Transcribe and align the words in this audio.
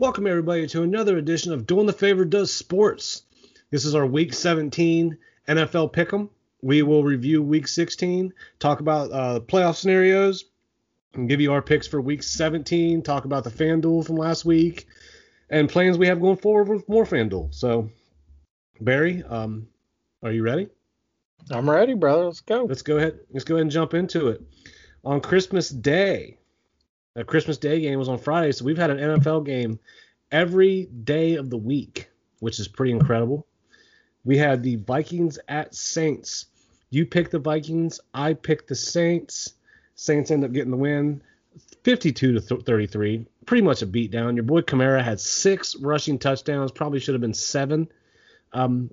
Welcome 0.00 0.26
everybody 0.26 0.66
to 0.68 0.82
another 0.82 1.18
edition 1.18 1.52
of 1.52 1.66
Doing 1.66 1.84
the 1.84 1.92
Favor 1.92 2.24
Does 2.24 2.50
Sports. 2.50 3.24
This 3.68 3.84
is 3.84 3.94
our 3.94 4.06
Week 4.06 4.32
17 4.32 5.18
NFL 5.46 5.92
Pick'em. 5.92 6.30
We 6.62 6.80
will 6.80 7.04
review 7.04 7.42
Week 7.42 7.68
16, 7.68 8.32
talk 8.58 8.80
about 8.80 9.12
uh, 9.12 9.40
playoff 9.40 9.76
scenarios, 9.76 10.46
and 11.12 11.28
give 11.28 11.42
you 11.42 11.52
our 11.52 11.60
picks 11.60 11.86
for 11.86 12.00
Week 12.00 12.22
17. 12.22 13.02
Talk 13.02 13.26
about 13.26 13.44
the 13.44 13.50
FanDuel 13.50 14.06
from 14.06 14.16
last 14.16 14.46
week, 14.46 14.86
and 15.50 15.68
plans 15.68 15.98
we 15.98 16.06
have 16.06 16.18
going 16.18 16.38
forward 16.38 16.70
with 16.70 16.88
more 16.88 17.04
FanDuel. 17.04 17.54
So, 17.54 17.90
Barry, 18.80 19.22
um, 19.28 19.68
are 20.22 20.32
you 20.32 20.42
ready? 20.42 20.70
I'm 21.50 21.68
ready, 21.68 21.92
brother. 21.92 22.24
Let's 22.24 22.40
go. 22.40 22.64
Let's 22.64 22.80
go 22.80 22.96
ahead. 22.96 23.20
Let's 23.32 23.44
go 23.44 23.56
ahead 23.56 23.64
and 23.64 23.70
jump 23.70 23.92
into 23.92 24.28
it. 24.28 24.40
On 25.04 25.20
Christmas 25.20 25.68
Day, 25.68 26.38
a 27.16 27.24
Christmas 27.24 27.58
Day 27.58 27.80
game 27.80 27.98
was 27.98 28.08
on 28.08 28.18
Friday, 28.18 28.52
so 28.52 28.64
we've 28.64 28.78
had 28.78 28.90
an 28.90 28.98
NFL 28.98 29.44
game 29.44 29.78
every 30.30 30.84
day 30.84 31.34
of 31.34 31.50
the 31.50 31.56
week, 31.56 32.08
which 32.38 32.60
is 32.60 32.68
pretty 32.68 32.92
incredible. 32.92 33.46
We 34.24 34.36
had 34.36 34.62
the 34.62 34.76
Vikings 34.76 35.38
at 35.48 35.74
Saints. 35.74 36.46
You 36.90 37.06
picked 37.06 37.32
the 37.32 37.38
Vikings, 37.38 38.00
I 38.14 38.34
picked 38.34 38.68
the 38.68 38.74
Saints. 38.74 39.54
Saints 39.94 40.30
end 40.30 40.44
up 40.44 40.52
getting 40.52 40.70
the 40.70 40.76
win, 40.76 41.22
52 41.84 42.32
to 42.32 42.40
33. 42.40 43.26
Pretty 43.46 43.62
much 43.62 43.82
a 43.82 43.86
beatdown. 43.86 44.34
Your 44.34 44.44
boy 44.44 44.60
Kamara 44.60 45.02
had 45.02 45.20
six 45.20 45.76
rushing 45.76 46.18
touchdowns, 46.18 46.72
probably 46.72 47.00
should 47.00 47.14
have 47.14 47.20
been 47.20 47.34
seven. 47.34 47.88
Um, 48.52 48.90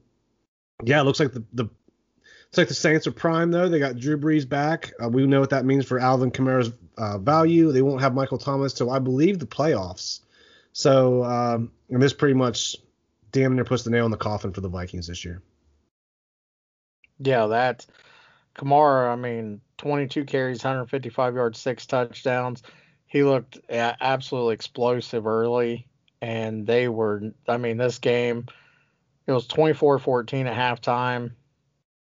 yeah, 0.83 1.01
it 1.01 1.03
looks 1.03 1.19
like 1.19 1.33
the, 1.33 1.43
the 1.53 1.67
Looks 2.47 2.57
like 2.57 2.67
the 2.69 2.73
Saints 2.73 3.07
are 3.07 3.11
prime 3.11 3.51
though. 3.51 3.67
They 3.67 3.79
got 3.79 3.97
Drew 3.97 4.17
Brees 4.17 4.47
back. 4.47 4.93
Uh, 5.03 5.09
we 5.09 5.25
know 5.25 5.39
what 5.39 5.49
that 5.49 5.65
means 5.65 5.85
for 5.85 5.99
Alvin 5.99 6.31
Kamara's 6.31 6.71
uh, 6.97 7.17
value. 7.17 7.71
They 7.71 7.81
won't 7.81 8.01
have 8.01 8.13
Michael 8.13 8.37
Thomas 8.37 8.73
till 8.73 8.89
I 8.89 8.99
believe 8.99 9.39
the 9.39 9.45
playoffs. 9.45 10.21
So 10.71 11.23
um, 11.23 11.71
and 11.89 12.01
this 12.01 12.13
pretty 12.13 12.35
much 12.35 12.77
damn 13.31 13.55
near 13.55 13.65
puts 13.65 13.83
the 13.83 13.89
nail 13.89 14.05
in 14.05 14.11
the 14.11 14.17
coffin 14.17 14.53
for 14.53 14.61
the 14.61 14.69
Vikings 14.69 15.07
this 15.07 15.25
year. 15.25 15.41
Yeah, 17.19 17.47
that 17.47 17.85
Kamara. 18.55 19.11
I 19.11 19.15
mean, 19.15 19.61
22 19.77 20.25
carries, 20.25 20.63
155 20.63 21.35
yards, 21.35 21.59
six 21.59 21.85
touchdowns. 21.85 22.63
He 23.07 23.23
looked 23.23 23.59
absolutely 23.69 24.53
explosive 24.53 25.27
early, 25.27 25.87
and 26.21 26.65
they 26.65 26.87
were. 26.87 27.33
I 27.47 27.57
mean, 27.57 27.77
this 27.77 27.99
game 27.99 28.47
it 29.27 29.33
was 29.33 29.47
24-14 29.47 30.45
at 30.45 30.55
halftime, 30.55 31.31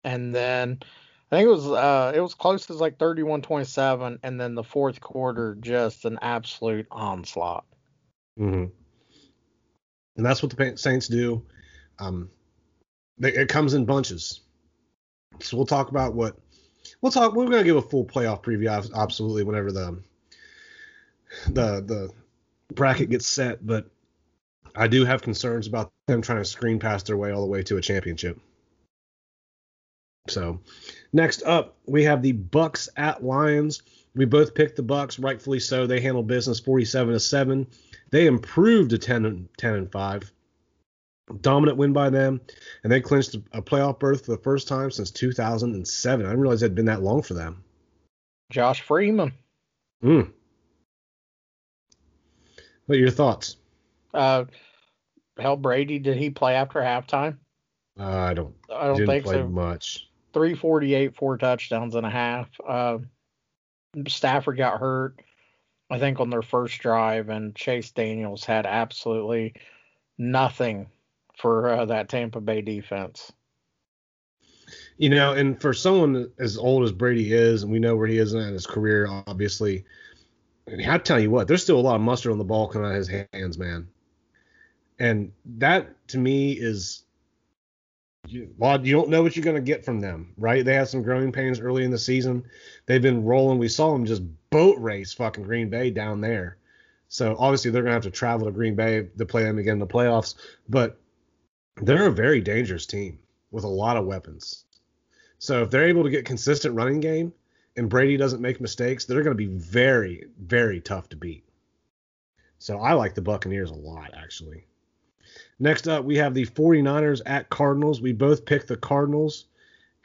and 0.07 0.33
then 0.33 0.79
I 1.31 1.37
think 1.37 1.47
it 1.47 1.51
was 1.51 1.67
uh, 1.67 2.13
it 2.15 2.21
was 2.21 2.35
close 2.35 2.71
as 2.71 2.81
like 2.81 2.97
31-27, 2.99 4.21
and 4.23 4.41
then 4.41 4.55
the 4.55 4.63
fourth 4.63 5.01
quarter 5.01 5.57
just 5.61 6.05
an 6.05 6.19
absolute 6.23 6.87
onslaught. 6.91 7.67
Mm-hmm. 8.39 8.67
And 10.17 10.25
that's 10.25 10.43
what 10.43 10.57
the 10.57 10.77
Saints 10.77 11.09
do. 11.09 11.43
Um, 11.99 12.31
they, 13.19 13.33
it 13.33 13.49
comes 13.49 13.75
in 13.75 13.85
bunches. 13.85 14.41
So 15.41 15.57
we'll 15.57 15.67
talk 15.67 15.91
about 15.91 16.15
what 16.15 16.37
we'll 17.03 17.13
talk. 17.13 17.35
We're 17.35 17.47
going 17.47 17.59
to 17.59 17.65
give 17.65 17.77
a 17.77 17.83
full 17.83 18.05
playoff 18.05 18.45
preview, 18.45 18.95
absolutely, 18.95 19.43
whenever 19.43 19.73
the 19.73 20.01
the 21.49 21.83
the 21.83 22.11
bracket 22.73 23.11
gets 23.11 23.27
set. 23.27 23.67
But 23.67 23.91
I 24.77 24.87
do 24.87 25.05
have 25.05 25.23
concerns 25.23 25.67
about 25.67 25.91
them 26.07 26.23
trying 26.23 26.39
to 26.39 26.45
screen 26.45 26.79
past 26.79 27.07
their 27.07 27.17
way 27.17 27.33
all 27.33 27.41
the 27.41 27.49
way 27.49 27.65
to 27.65 27.79
a 27.79 27.83
championship. 27.83 28.39
So 30.31 30.61
next 31.13 31.43
up, 31.43 31.77
we 31.87 32.05
have 32.05 32.23
the 32.23 32.33
Bucks 32.33 32.89
at 32.97 33.25
Lions. 33.25 33.83
We 34.15 34.25
both 34.25 34.55
picked 34.55 34.77
the 34.77 34.83
Bucks, 34.83 35.19
rightfully 35.19 35.61
so. 35.61 35.87
They 35.87 36.01
handled 36.01 36.27
business 36.27 36.61
47 36.61 37.15
to 37.15 37.21
7. 37.21 37.67
They 38.11 38.27
improved 38.27 38.91
to 38.91 38.99
10 38.99 39.27
and 39.27 39.49
10 39.59 39.75
and 39.75 39.93
5. 39.93 40.33
Dominant 41.41 41.77
win 41.77 41.93
by 41.93 42.09
them, 42.09 42.41
and 42.85 42.93
they 42.93 43.01
clinched 43.01 43.35
a 43.35 43.61
playoff 43.61 43.99
berth 43.99 44.25
for 44.25 44.31
the 44.31 44.43
first 44.43 44.69
time 44.69 44.93
since 44.93 45.11
2007. 45.11 46.25
I 46.25 46.29
didn't 46.29 46.41
realize 46.41 46.63
it 46.63 46.67
had 46.67 46.75
been 46.77 46.87
that 46.87 47.03
long 47.03 47.21
for 47.23 47.35
them. 47.35 47.65
Josh 48.51 48.81
Freeman. 48.83 49.33
Hmm. 50.01 50.23
What 52.87 52.97
are 52.97 53.01
your 53.01 53.11
thoughts? 53.11 53.57
Uh, 54.15 54.45
hell, 55.37 55.57
Brady, 55.57 55.99
did 55.99 56.17
he 56.17 56.31
play 56.31 56.55
after 56.55 56.81
halftime? 56.81 57.39
Uh, 57.99 58.05
I 58.05 58.35
don't. 58.35 58.55
I 58.73 58.87
don't 58.87 59.05
think 59.05 59.27
so. 59.27 59.49
Much. 59.49 60.09
348, 60.37 61.17
four 61.17 61.39
touchdowns 61.39 61.95
and 61.95 62.05
a 62.05 62.11
half. 62.11 62.51
Uh, 62.69 62.99
Stafford 64.07 64.59
got 64.59 64.79
hurt, 64.79 65.19
I 65.89 65.99
think, 65.99 66.21
on 66.21 66.29
their 66.29 66.43
first 66.43 66.79
drive, 66.79 67.31
and 67.31 67.55
Chase 67.55 67.91
Daniels 67.91 68.45
had 68.45 68.67
absolutely 68.67 69.55
nothing 70.19 70.89
for 71.39 71.71
uh, 71.71 71.87
that 71.87 72.11
Tampa 72.11 72.43
Bay 72.43 72.61
defense. 72.61 73.33
You 74.99 75.09
know, 75.09 75.33
and 75.33 75.59
for 75.59 75.73
someone 75.73 76.31
as 76.39 76.59
old 76.59 76.85
as 76.85 76.93
Brady 76.93 77.33
is, 77.33 77.63
and 77.63 77.73
we 77.73 77.79
know 77.79 77.97
where 77.97 78.07
he 78.07 78.19
is 78.19 78.35
in 78.35 78.53
his 78.53 78.67
career, 78.67 79.09
obviously, 79.27 79.87
I 80.87 80.99
tell 80.99 81.19
you 81.19 81.31
what, 81.31 81.49
there's 81.49 81.63
still 81.63 81.81
a 81.81 81.81
lot 81.81 81.97
of 81.97 82.03
mustard 82.03 82.33
on 82.33 82.37
the 82.37 82.45
ball 82.45 82.69
coming 82.69 82.89
out 82.89 82.91
of 82.91 82.99
his 82.99 83.25
hands, 83.33 83.57
man. 83.57 83.89
And 84.99 85.33
that 85.47 86.07
to 86.09 86.19
me 86.19 86.53
is 86.53 87.06
well, 88.57 88.85
you 88.85 88.93
don't 88.93 89.09
know 89.09 89.23
what 89.23 89.37
you're 89.37 89.45
going 89.45 89.57
to 89.57 89.63
get 89.63 89.85
from 89.85 90.01
them, 90.01 90.33
right? 90.39 90.65
They 90.65 90.75
had 90.75 90.89
some 90.89 91.03
growing 91.03 91.33
pains 91.33 91.61
early 91.61 91.85
in 91.85 91.91
the 91.91 91.99
season. 91.99 92.45
They've 92.87 93.03
been 93.03 93.25
rolling. 93.25 93.59
We 93.59 93.69
saw 93.69 93.93
them 93.93 94.07
just 94.07 94.23
boat 94.51 94.79
race 94.79 95.13
fucking 95.13 95.45
Green 95.45 95.69
Bay 95.69 95.91
down 95.91 96.21
there. 96.21 96.57
So 97.09 97.37
obviously 97.39 97.71
they're 97.71 97.83
going 97.83 97.91
to 97.91 97.97
have 97.97 98.03
to 98.03 98.11
travel 98.11 98.47
to 98.47 98.53
Green 98.53 98.75
Bay 98.75 99.09
to 99.19 99.27
play 99.27 99.45
them 99.45 99.59
again 99.59 99.75
in 99.75 99.79
the 99.79 99.87
playoffs. 99.87 100.35
But 100.69 100.99
they're 101.77 102.09
a 102.09 102.13
very 102.13 102.41
dangerous 102.41 102.87
team 102.87 103.19
with 103.51 103.65
a 103.65 103.69
lot 103.69 103.97
of 103.97 104.07
weapons. 104.07 104.65
So 105.39 105.63
if 105.63 105.71
they're 105.71 105.89
able 105.89 106.03
to 106.03 106.11
get 106.11 106.25
consistent 106.25 106.75
running 106.75 107.01
game 107.01 107.33
and 107.77 107.89
Brady 107.89 108.17
doesn't 108.17 108.41
make 108.41 108.61
mistakes, 108.61 109.05
they're 109.05 109.23
going 109.23 109.37
to 109.37 109.47
be 109.47 109.55
very, 109.55 110.25
very 110.41 110.81
tough 110.81 111.09
to 111.11 111.17
beat. 111.17 111.45
So 112.59 112.79
I 112.79 112.95
like 112.95 113.15
the 113.15 113.23
Buccaneers 113.23 113.71
a 113.71 113.75
lot, 113.75 114.13
actually. 114.17 114.67
Next 115.59 115.89
up, 115.89 116.05
we 116.05 116.17
have 116.17 116.35
the 116.35 116.45
49ers 116.45 117.23
at 117.25 117.49
Cardinals. 117.49 118.01
We 118.01 118.13
both 118.13 118.45
picked 118.45 118.69
the 118.69 118.77
Cardinals. 118.77 119.47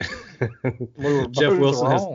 Jeff 0.00 1.58
Wilson 1.58 1.90
has 1.90 2.06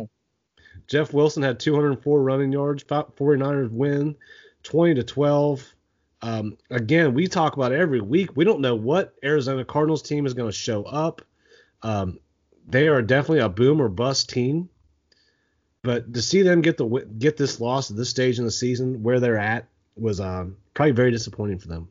Jeff 0.88 1.14
Wilson 1.14 1.44
had 1.44 1.60
204 1.60 2.22
running 2.22 2.52
yards. 2.52 2.84
49ers 2.84 3.72
win 3.72 4.16
20 4.64 4.96
to 4.96 5.04
12. 5.04 5.74
Um, 6.22 6.58
again, 6.70 7.14
we 7.14 7.28
talk 7.28 7.56
about 7.56 7.72
every 7.72 8.02
week. 8.02 8.36
We 8.36 8.46
don't 8.46 8.62
know 8.62 8.76
what 8.76 9.14
Arizona 9.24 9.64
Cardinals 9.64 10.02
team 10.02 10.26
is 10.26 10.34
going 10.34 10.50
to 10.50 10.58
show 10.58 10.84
up. 10.84 11.22
Um, 11.84 12.20
they 12.68 12.88
are 12.88 13.02
definitely 13.02 13.40
a 13.40 13.50
boom 13.50 13.82
or 13.82 13.90
bust 13.90 14.30
team. 14.30 14.70
But 15.84 16.14
to 16.14 16.22
see 16.22 16.42
them 16.42 16.62
get 16.62 16.78
the 16.78 16.86
get 17.18 17.38
this 17.38 17.62
loss 17.62 17.92
at 17.92 17.98
this 17.98 18.10
stage 18.10 18.40
in 18.40 18.46
the 18.46 18.52
season 18.52 19.04
where 19.04 19.20
they're 19.20 19.38
at 19.38 19.68
was 19.96 20.20
um, 20.20 20.58
probably 20.74 20.92
very 20.92 21.12
disappointing 21.12 21.60
for 21.60 21.68
them. 21.68 21.88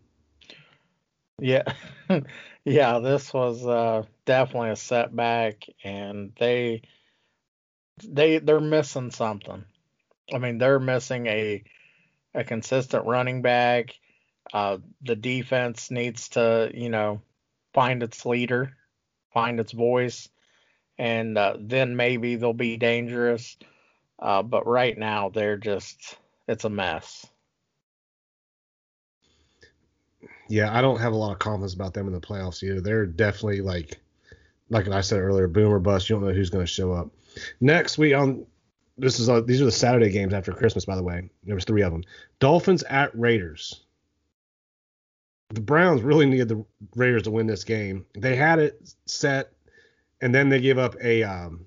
Yeah, 1.40 1.64
yeah, 2.64 2.98
this 3.00 3.32
was 3.32 3.66
uh, 3.66 4.04
definitely 4.24 4.70
a 4.70 4.76
setback, 4.76 5.64
and 5.84 6.32
they 6.38 6.82
they 8.08 8.38
they're 8.38 8.60
missing 8.60 9.10
something. 9.10 9.64
I 10.32 10.38
mean, 10.38 10.58
they're 10.58 10.80
missing 10.80 11.26
a 11.26 11.64
a 12.34 12.44
consistent 12.44 13.06
running 13.06 13.42
back. 13.42 13.94
Uh, 14.52 14.78
the 15.02 15.16
defense 15.16 15.90
needs 15.90 16.30
to, 16.30 16.70
you 16.74 16.90
know, 16.90 17.22
find 17.74 18.02
its 18.02 18.26
leader, 18.26 18.76
find 19.32 19.60
its 19.60 19.72
voice, 19.72 20.28
and 20.98 21.38
uh, 21.38 21.56
then 21.60 21.96
maybe 21.96 22.36
they'll 22.36 22.54
be 22.54 22.76
dangerous. 22.78 23.56
Uh, 24.18 24.42
but 24.42 24.66
right 24.66 24.98
now, 24.98 25.30
they're 25.30 25.58
just 25.58 26.16
it's 26.48 26.64
a 26.64 26.70
mess 26.70 27.26
yeah, 30.48 30.76
I 30.76 30.80
don't 30.80 31.00
have 31.00 31.12
a 31.12 31.16
lot 31.16 31.32
of 31.32 31.38
confidence 31.38 31.74
about 31.74 31.94
them 31.94 32.06
in 32.06 32.12
the 32.12 32.20
playoffs 32.20 32.62
either. 32.62 32.80
They're 32.80 33.06
definitely 33.06 33.60
like, 33.60 33.98
like 34.70 34.88
I 34.88 35.00
said 35.00 35.20
earlier, 35.20 35.48
boomer 35.48 35.78
bust. 35.78 36.08
You 36.08 36.16
don't 36.16 36.24
know 36.24 36.34
who's 36.34 36.50
going 36.50 36.64
to 36.64 36.70
show 36.72 36.92
up. 36.92 37.10
Next 37.60 37.98
week 37.98 38.14
on 38.14 38.46
this 38.98 39.20
is 39.20 39.28
uh, 39.28 39.40
these 39.40 39.60
are 39.60 39.66
the 39.66 39.72
Saturday 39.72 40.10
games 40.10 40.32
after 40.32 40.52
Christmas, 40.52 40.84
by 40.84 40.96
the 40.96 41.02
way. 41.02 41.28
There 41.44 41.54
was 41.54 41.64
three 41.64 41.82
of 41.82 41.92
them. 41.92 42.04
Dolphins 42.38 42.82
at 42.84 43.16
Raiders. 43.18 43.84
the 45.50 45.60
Browns 45.60 46.02
really 46.02 46.26
needed 46.26 46.48
the 46.48 46.64
Raiders 46.94 47.24
to 47.24 47.30
win 47.30 47.46
this 47.46 47.64
game. 47.64 48.06
They 48.14 48.36
had 48.36 48.58
it 48.58 48.94
set, 49.06 49.52
and 50.20 50.34
then 50.34 50.48
they 50.48 50.60
gave 50.60 50.78
up 50.78 50.96
a 51.02 51.22
um, 51.22 51.66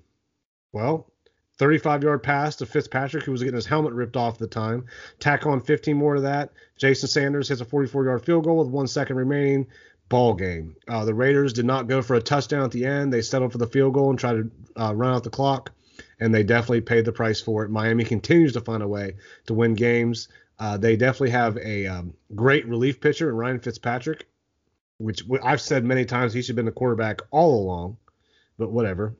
well, 0.72 1.10
35 1.60 2.02
yard 2.02 2.22
pass 2.22 2.56
to 2.56 2.64
Fitzpatrick, 2.64 3.22
who 3.22 3.32
was 3.32 3.42
getting 3.42 3.54
his 3.54 3.66
helmet 3.66 3.92
ripped 3.92 4.16
off 4.16 4.36
at 4.36 4.40
the 4.40 4.46
time. 4.46 4.86
Tack 5.18 5.44
on 5.44 5.60
15 5.60 5.94
more 5.94 6.14
to 6.14 6.22
that. 6.22 6.52
Jason 6.78 7.06
Sanders 7.06 7.50
hits 7.50 7.60
a 7.60 7.66
44 7.66 8.06
yard 8.06 8.24
field 8.24 8.44
goal 8.44 8.56
with 8.56 8.68
one 8.68 8.86
second 8.86 9.16
remaining. 9.16 9.66
Ball 10.08 10.32
game. 10.32 10.74
Uh, 10.88 11.04
the 11.04 11.12
Raiders 11.12 11.52
did 11.52 11.66
not 11.66 11.86
go 11.86 12.00
for 12.00 12.16
a 12.16 12.22
touchdown 12.22 12.64
at 12.64 12.70
the 12.70 12.86
end. 12.86 13.12
They 13.12 13.20
settled 13.20 13.52
for 13.52 13.58
the 13.58 13.66
field 13.66 13.92
goal 13.92 14.08
and 14.08 14.18
tried 14.18 14.32
to 14.32 14.50
uh, 14.74 14.94
run 14.94 15.14
out 15.14 15.22
the 15.22 15.30
clock, 15.30 15.70
and 16.18 16.34
they 16.34 16.42
definitely 16.42 16.80
paid 16.80 17.04
the 17.04 17.12
price 17.12 17.42
for 17.42 17.62
it. 17.62 17.70
Miami 17.70 18.04
continues 18.04 18.54
to 18.54 18.62
find 18.62 18.82
a 18.82 18.88
way 18.88 19.16
to 19.46 19.54
win 19.54 19.74
games. 19.74 20.28
Uh, 20.58 20.78
they 20.78 20.96
definitely 20.96 21.30
have 21.30 21.58
a 21.58 21.86
um, 21.86 22.14
great 22.34 22.66
relief 22.66 23.02
pitcher 23.02 23.28
in 23.28 23.36
Ryan 23.36 23.60
Fitzpatrick, 23.60 24.26
which 24.96 25.22
I've 25.44 25.60
said 25.60 25.84
many 25.84 26.06
times 26.06 26.32
he 26.32 26.40
should 26.40 26.52
have 26.52 26.56
been 26.56 26.64
the 26.64 26.72
quarterback 26.72 27.20
all 27.30 27.62
along, 27.62 27.98
but 28.56 28.72
whatever 28.72 29.14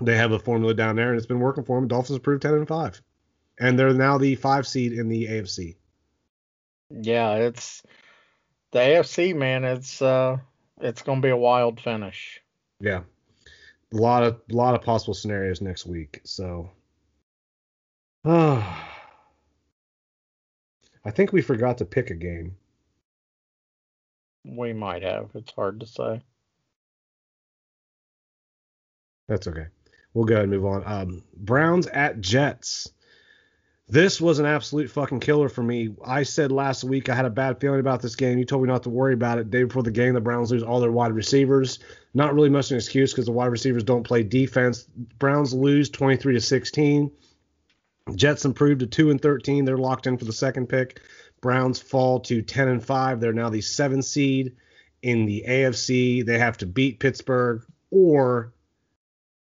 they 0.00 0.16
have 0.16 0.32
a 0.32 0.38
formula 0.38 0.74
down 0.74 0.96
there, 0.96 1.08
and 1.10 1.16
it's 1.16 1.26
been 1.26 1.40
working 1.40 1.64
for 1.64 1.78
them. 1.78 1.88
Dolphins 1.88 2.16
approved 2.16 2.42
10 2.42 2.54
and 2.54 2.68
5, 2.68 3.02
and 3.58 3.78
they're 3.78 3.92
now 3.92 4.18
the 4.18 4.34
five 4.36 4.66
seed 4.66 4.92
in 4.92 5.08
the 5.08 5.26
AFC. 5.26 5.76
Yeah, 6.90 7.34
it's 7.34 7.82
the 8.72 8.78
AFC, 8.78 9.34
man. 9.34 9.64
It's 9.64 10.00
uh, 10.00 10.38
it's 10.80 11.02
gonna 11.02 11.20
be 11.20 11.30
a 11.30 11.36
wild 11.36 11.80
finish. 11.80 12.40
Yeah, 12.80 13.02
a 13.92 13.96
lot 13.96 14.22
of 14.22 14.40
a 14.50 14.54
lot 14.54 14.74
of 14.74 14.82
possible 14.82 15.14
scenarios 15.14 15.60
next 15.60 15.84
week. 15.84 16.20
So, 16.24 16.70
uh, 18.24 18.62
I 21.04 21.10
think 21.10 21.32
we 21.32 21.42
forgot 21.42 21.78
to 21.78 21.84
pick 21.84 22.10
a 22.10 22.14
game. 22.14 22.56
We 24.44 24.72
might 24.72 25.02
have. 25.02 25.30
It's 25.34 25.52
hard 25.52 25.80
to 25.80 25.86
say. 25.86 26.22
That's 29.26 29.46
okay 29.46 29.66
we'll 30.14 30.24
go 30.24 30.34
ahead 30.34 30.44
and 30.44 30.52
move 30.52 30.66
on. 30.66 30.82
Um, 30.86 31.22
Browns 31.36 31.86
at 31.86 32.20
Jets. 32.20 32.88
This 33.90 34.20
was 34.20 34.38
an 34.38 34.44
absolute 34.44 34.90
fucking 34.90 35.20
killer 35.20 35.48
for 35.48 35.62
me. 35.62 35.94
I 36.04 36.22
said 36.24 36.52
last 36.52 36.84
week 36.84 37.08
I 37.08 37.14
had 37.14 37.24
a 37.24 37.30
bad 37.30 37.58
feeling 37.58 37.80
about 37.80 38.02
this 38.02 38.16
game. 38.16 38.38
You 38.38 38.44
told 38.44 38.62
me 38.62 38.68
not 38.68 38.82
to 38.82 38.90
worry 38.90 39.14
about 39.14 39.38
it. 39.38 39.50
Day 39.50 39.64
before 39.64 39.82
the 39.82 39.90
game, 39.90 40.12
the 40.12 40.20
Browns 40.20 40.50
lose 40.50 40.62
all 40.62 40.80
their 40.80 40.92
wide 40.92 41.12
receivers. 41.12 41.78
Not 42.12 42.34
really 42.34 42.50
much 42.50 42.66
of 42.66 42.72
an 42.72 42.78
excuse 42.78 43.12
because 43.12 43.24
the 43.24 43.32
wide 43.32 43.46
receivers 43.46 43.84
don't 43.84 44.02
play 44.02 44.22
defense. 44.22 44.86
Browns 45.18 45.54
lose 45.54 45.88
23 45.88 46.34
to 46.34 46.40
16. 46.40 47.10
Jets 48.14 48.44
improved 48.44 48.80
to 48.80 48.86
2 48.86 49.10
and 49.10 49.20
13. 49.20 49.64
They're 49.64 49.78
locked 49.78 50.06
in 50.06 50.18
for 50.18 50.26
the 50.26 50.32
second 50.32 50.68
pick. 50.68 51.00
Browns 51.40 51.80
fall 51.80 52.20
to 52.20 52.42
10 52.42 52.68
and 52.68 52.84
5. 52.84 53.20
They're 53.20 53.32
now 53.32 53.48
the 53.48 53.60
seven 53.62 54.02
seed 54.02 54.56
in 55.02 55.24
the 55.24 55.44
AFC. 55.48 56.26
They 56.26 56.38
have 56.38 56.58
to 56.58 56.66
beat 56.66 57.00
Pittsburgh 57.00 57.64
or 57.90 58.52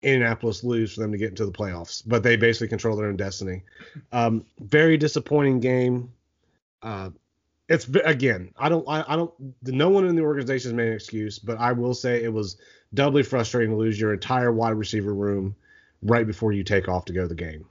Indianapolis 0.04 0.64
lose 0.64 0.94
for 0.94 1.02
them 1.02 1.12
to 1.12 1.18
get 1.18 1.30
into 1.30 1.46
the 1.46 1.52
playoffs, 1.52 2.04
but 2.06 2.24
they 2.24 2.36
basically 2.36 2.68
control 2.68 2.96
their 2.96 3.08
own 3.08 3.16
destiny. 3.16 3.64
Um, 4.12 4.46
very 4.60 4.98
disappointing 4.98 5.60
game. 5.60 6.12
Uh, 6.84 7.10
it's 7.68 7.88
again, 8.06 8.52
I 8.58 8.70
don't, 8.70 8.88
I, 8.88 9.04
I, 9.08 9.16
don't, 9.16 9.34
no 9.64 9.90
one 9.90 10.06
in 10.06 10.16
the 10.16 10.22
organization 10.22 10.72
has 10.72 10.76
made 10.76 10.88
an 10.88 10.94
excuse, 10.94 11.40
but 11.40 11.58
I 11.58 11.72
will 11.74 11.94
say 11.94 12.24
it 12.24 12.32
was 12.32 12.58
doubly 12.94 13.24
frustrating 13.24 13.72
to 13.72 13.78
lose 13.78 14.00
your 14.00 14.14
entire 14.14 14.52
wide 14.52 14.76
receiver 14.76 15.14
room 15.14 15.56
right 16.02 16.26
before 16.26 16.54
you 16.54 16.64
take 16.64 16.88
off 16.88 17.06
to 17.06 17.14
go 17.14 17.24
to 17.24 17.28
the 17.28 17.36
game. 17.36 17.66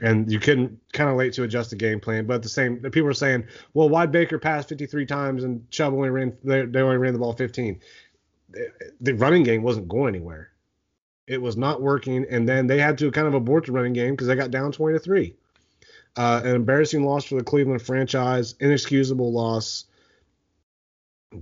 And 0.00 0.30
you 0.30 0.38
couldn't 0.38 0.78
kind 0.92 1.08
of 1.10 1.16
late 1.16 1.32
to 1.34 1.42
adjust 1.44 1.70
the 1.70 1.76
game 1.76 2.00
plan, 2.00 2.26
but 2.26 2.42
the 2.42 2.48
same, 2.48 2.76
people 2.76 3.02
were 3.02 3.14
saying, 3.14 3.46
well, 3.74 3.88
why 3.88 4.06
Baker 4.06 4.38
passed 4.38 4.68
53 4.68 5.06
times 5.06 5.42
and 5.42 5.68
Chubb 5.70 5.94
only 5.94 6.10
ran, 6.10 6.36
they, 6.44 6.66
they 6.66 6.80
only 6.80 6.98
ran 6.98 7.14
the 7.14 7.18
ball 7.18 7.32
15 7.32 7.80
the 9.00 9.14
running 9.14 9.42
game 9.42 9.62
wasn't 9.62 9.88
going 9.88 10.14
anywhere. 10.14 10.50
It 11.26 11.40
was 11.42 11.56
not 11.56 11.82
working, 11.82 12.24
and 12.30 12.48
then 12.48 12.66
they 12.66 12.78
had 12.78 12.98
to 12.98 13.10
kind 13.10 13.26
of 13.26 13.34
abort 13.34 13.66
the 13.66 13.72
running 13.72 13.92
game 13.92 14.12
because 14.12 14.26
they 14.26 14.34
got 14.34 14.50
down 14.50 14.72
20 14.72 14.96
to 14.96 14.98
three. 14.98 15.36
Uh, 16.16 16.40
an 16.42 16.54
embarrassing 16.54 17.04
loss 17.04 17.24
for 17.24 17.36
the 17.36 17.44
Cleveland 17.44 17.82
franchise, 17.82 18.54
inexcusable 18.60 19.32
loss. 19.32 19.84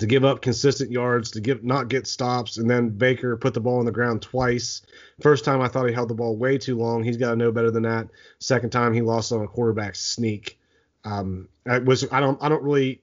To 0.01 0.07
give 0.07 0.25
up 0.25 0.43
consistent 0.43 0.91
yards, 0.91 1.31
to 1.31 1.41
give 1.41 1.63
not 1.63 1.87
get 1.87 2.09
stops, 2.09 2.57
and 2.57 2.69
then 2.69 2.89
Baker 2.89 3.37
put 3.37 3.55
the 3.55 3.61
ball 3.61 3.79
on 3.79 3.85
the 3.85 3.93
ground 3.93 4.21
twice. 4.21 4.83
First 5.21 5.45
time 5.45 5.61
I 5.61 5.69
thought 5.69 5.87
he 5.87 5.95
held 5.95 6.09
the 6.09 6.15
ball 6.15 6.37
way 6.37 6.59
too 6.59 6.77
long. 6.77 7.05
He's 7.05 7.17
got 7.17 7.31
to 7.31 7.37
know 7.37 7.53
better 7.53 7.71
than 7.71 7.85
that. 7.85 8.09
Second 8.41 8.71
time 8.71 8.93
he 8.93 9.01
lost 9.01 9.31
on 9.31 9.45
a 9.45 9.47
quarterback 9.47 9.95
sneak. 9.95 10.59
Um, 11.05 11.49
I 11.65 11.79
was 11.79 12.05
I 12.11 12.19
don't 12.19 12.37
I 12.43 12.49
don't 12.49 12.65
really 12.65 13.01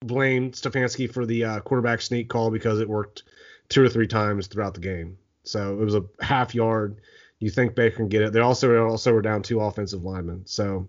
blame 0.00 0.52
Stefanski 0.52 1.12
for 1.12 1.26
the 1.26 1.44
uh, 1.44 1.60
quarterback 1.60 2.00
sneak 2.00 2.28
call 2.28 2.50
because 2.50 2.80
it 2.80 2.88
worked 2.88 3.24
two 3.68 3.82
or 3.82 3.88
three 3.88 4.06
times 4.06 4.46
throughout 4.46 4.74
the 4.74 4.80
game. 4.80 5.18
So 5.44 5.72
it 5.72 5.84
was 5.84 5.94
a 5.94 6.04
half 6.20 6.54
yard. 6.54 7.00
You 7.38 7.50
think 7.50 7.74
Baker 7.74 7.96
can 7.96 8.08
get 8.08 8.22
it? 8.22 8.32
They 8.32 8.40
also 8.40 8.86
also 8.86 9.12
were 9.12 9.22
down 9.22 9.42
two 9.42 9.60
offensive 9.60 10.04
linemen. 10.04 10.42
So 10.46 10.88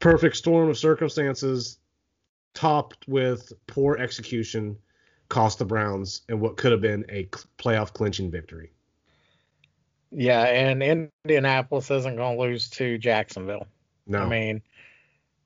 perfect 0.00 0.36
storm 0.36 0.68
of 0.68 0.78
circumstances, 0.78 1.78
topped 2.54 3.06
with 3.08 3.52
poor 3.66 3.96
execution, 3.96 4.76
cost 5.28 5.58
the 5.58 5.64
Browns 5.64 6.22
and 6.28 6.40
what 6.40 6.56
could 6.56 6.72
have 6.72 6.80
been 6.80 7.04
a 7.08 7.24
playoff 7.58 7.92
clinching 7.92 8.30
victory. 8.30 8.70
Yeah, 10.12 10.42
and 10.42 11.10
Indianapolis 11.24 11.90
isn't 11.90 12.16
going 12.16 12.36
to 12.36 12.42
lose 12.42 12.70
to 12.70 12.96
Jacksonville. 12.96 13.66
No, 14.06 14.22
I 14.22 14.28
mean, 14.28 14.62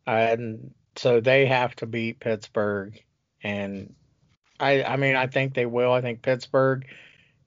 and 0.06 0.72
so 1.00 1.18
they 1.18 1.46
have 1.46 1.74
to 1.76 1.86
beat 1.86 2.20
Pittsburgh, 2.20 3.02
and 3.42 3.94
I 4.58 4.82
I 4.82 4.96
mean 4.96 5.16
I 5.16 5.28
think 5.28 5.54
they 5.54 5.64
will. 5.64 5.92
I 5.92 6.02
think 6.02 6.20
Pittsburgh 6.20 6.84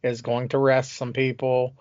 is 0.02 0.24
going 0.24 0.50
to 0.50 0.58
rest 0.58 0.94
some 0.94 1.14
people, 1.14 1.76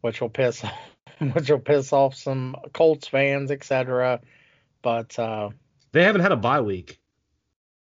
which 0.00 0.20
will 0.20 0.30
piss 0.30 0.64
which 1.32 1.48
will 1.48 1.60
piss 1.60 1.92
off 1.92 2.16
some 2.16 2.56
Colts 2.72 3.06
fans, 3.06 3.52
etc. 3.52 4.20
But 4.82 5.16
uh, 5.16 5.50
they 5.92 6.02
haven't 6.02 6.22
had 6.22 6.32
a 6.32 6.36
bye 6.36 6.60
week, 6.60 6.98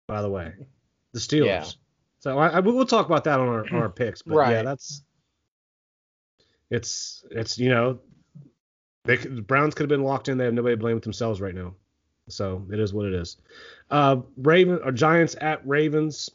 by 0.06 0.22
the 0.22 0.30
way. 0.30 0.52
The 1.14 1.20
Steelers. 1.20 1.46
Yeah. 1.46 1.66
So 2.20 2.38
I, 2.38 2.50
I, 2.50 2.60
we'll 2.60 2.86
talk 2.86 3.06
about 3.06 3.24
that 3.24 3.40
on 3.40 3.48
our, 3.48 3.66
on 3.66 3.76
our 3.76 3.90
picks. 3.90 4.22
But 4.22 4.36
right. 4.36 4.52
yeah, 4.52 4.64
that's 4.64 5.02
it's 6.70 7.24
it's 7.32 7.58
you 7.58 7.70
know 7.70 8.00
they 9.06 9.16
the 9.16 9.42
Browns 9.42 9.76
could 9.76 9.84
have 9.84 9.98
been 9.98 10.04
locked 10.04 10.28
in. 10.28 10.38
They 10.38 10.44
have 10.44 10.54
nobody 10.54 10.76
to 10.76 10.80
blame 10.80 10.96
with 10.96 11.06
themselves 11.06 11.40
right 11.40 11.56
now. 11.56 11.76
So 12.30 12.66
it 12.72 12.80
is 12.80 12.94
what 12.94 13.06
it 13.06 13.14
is. 13.14 13.38
Uh, 13.90 14.18
Raven 14.38 14.80
or 14.84 14.92
Giants 14.92 15.36
at 15.40 15.66
Ravens. 15.68 16.30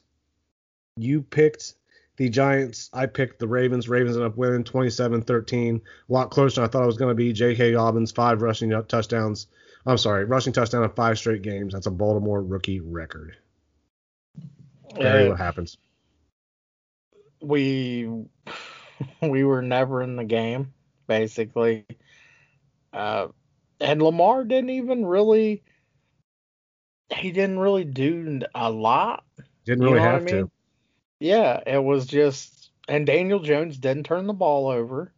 You 0.97 1.23
picked 1.23 1.75
the 2.17 2.29
Giants. 2.29 2.91
I 2.93 3.07
picked 3.07 3.39
the 3.39 3.49
Ravens. 3.49 3.89
Ravens 3.89 4.17
end 4.17 4.27
up 4.27 4.37
winning 4.37 4.65
27-13. 4.65 5.77
A 5.77 6.13
lot 6.13 6.31
closer 6.31 6.57
than 6.57 6.65
I 6.65 6.71
thought 6.71 6.83
it 6.83 6.87
was 6.87 6.99
going 6.99 7.11
to 7.11 7.15
be. 7.15 7.33
J.K. 7.33 7.73
Dobbins, 7.73 8.13
five 8.13 8.43
rushing 8.43 8.71
touchdowns. 8.89 9.47
I'm 9.87 9.97
sorry, 9.97 10.25
rushing 10.25 10.53
touchdown 10.53 10.85
in 10.85 10.91
five 10.91 11.19
straight 11.19 11.43
games. 11.43 11.73
That's 11.73 11.87
a 11.87 11.91
Baltimore 11.91 12.43
rookie 12.43 12.81
record. 12.81 13.37
Uh, 15.01 15.27
what 15.27 15.39
happens? 15.39 15.79
We 17.41 18.09
we 19.23 19.45
were 19.45 19.63
never 19.63 20.03
in 20.03 20.17
the 20.17 20.25
game, 20.25 20.75
basically. 21.07 21.87
Uh, 22.93 23.29
and 23.81 24.03
Lamar 24.03 24.45
didn't 24.45 24.71
even 24.71 25.07
really 25.07 25.63
he 27.11 27.33
didn't 27.33 27.59
really 27.59 27.85
do 27.85 28.41
a 28.55 28.71
lot. 28.71 29.25
Didn't 29.65 29.85
really 29.85 30.01
have 30.01 30.23
I 30.23 30.25
mean? 30.25 30.35
to. 30.35 30.51
Yeah, 31.21 31.61
it 31.67 31.83
was 31.83 32.07
just 32.07 32.71
and 32.89 33.07
Daniel 33.07 33.41
Jones 33.41 33.77
didn't 33.77 34.07
turn 34.07 34.27
the 34.27 34.33
ball 34.33 34.69
over. 34.69 35.13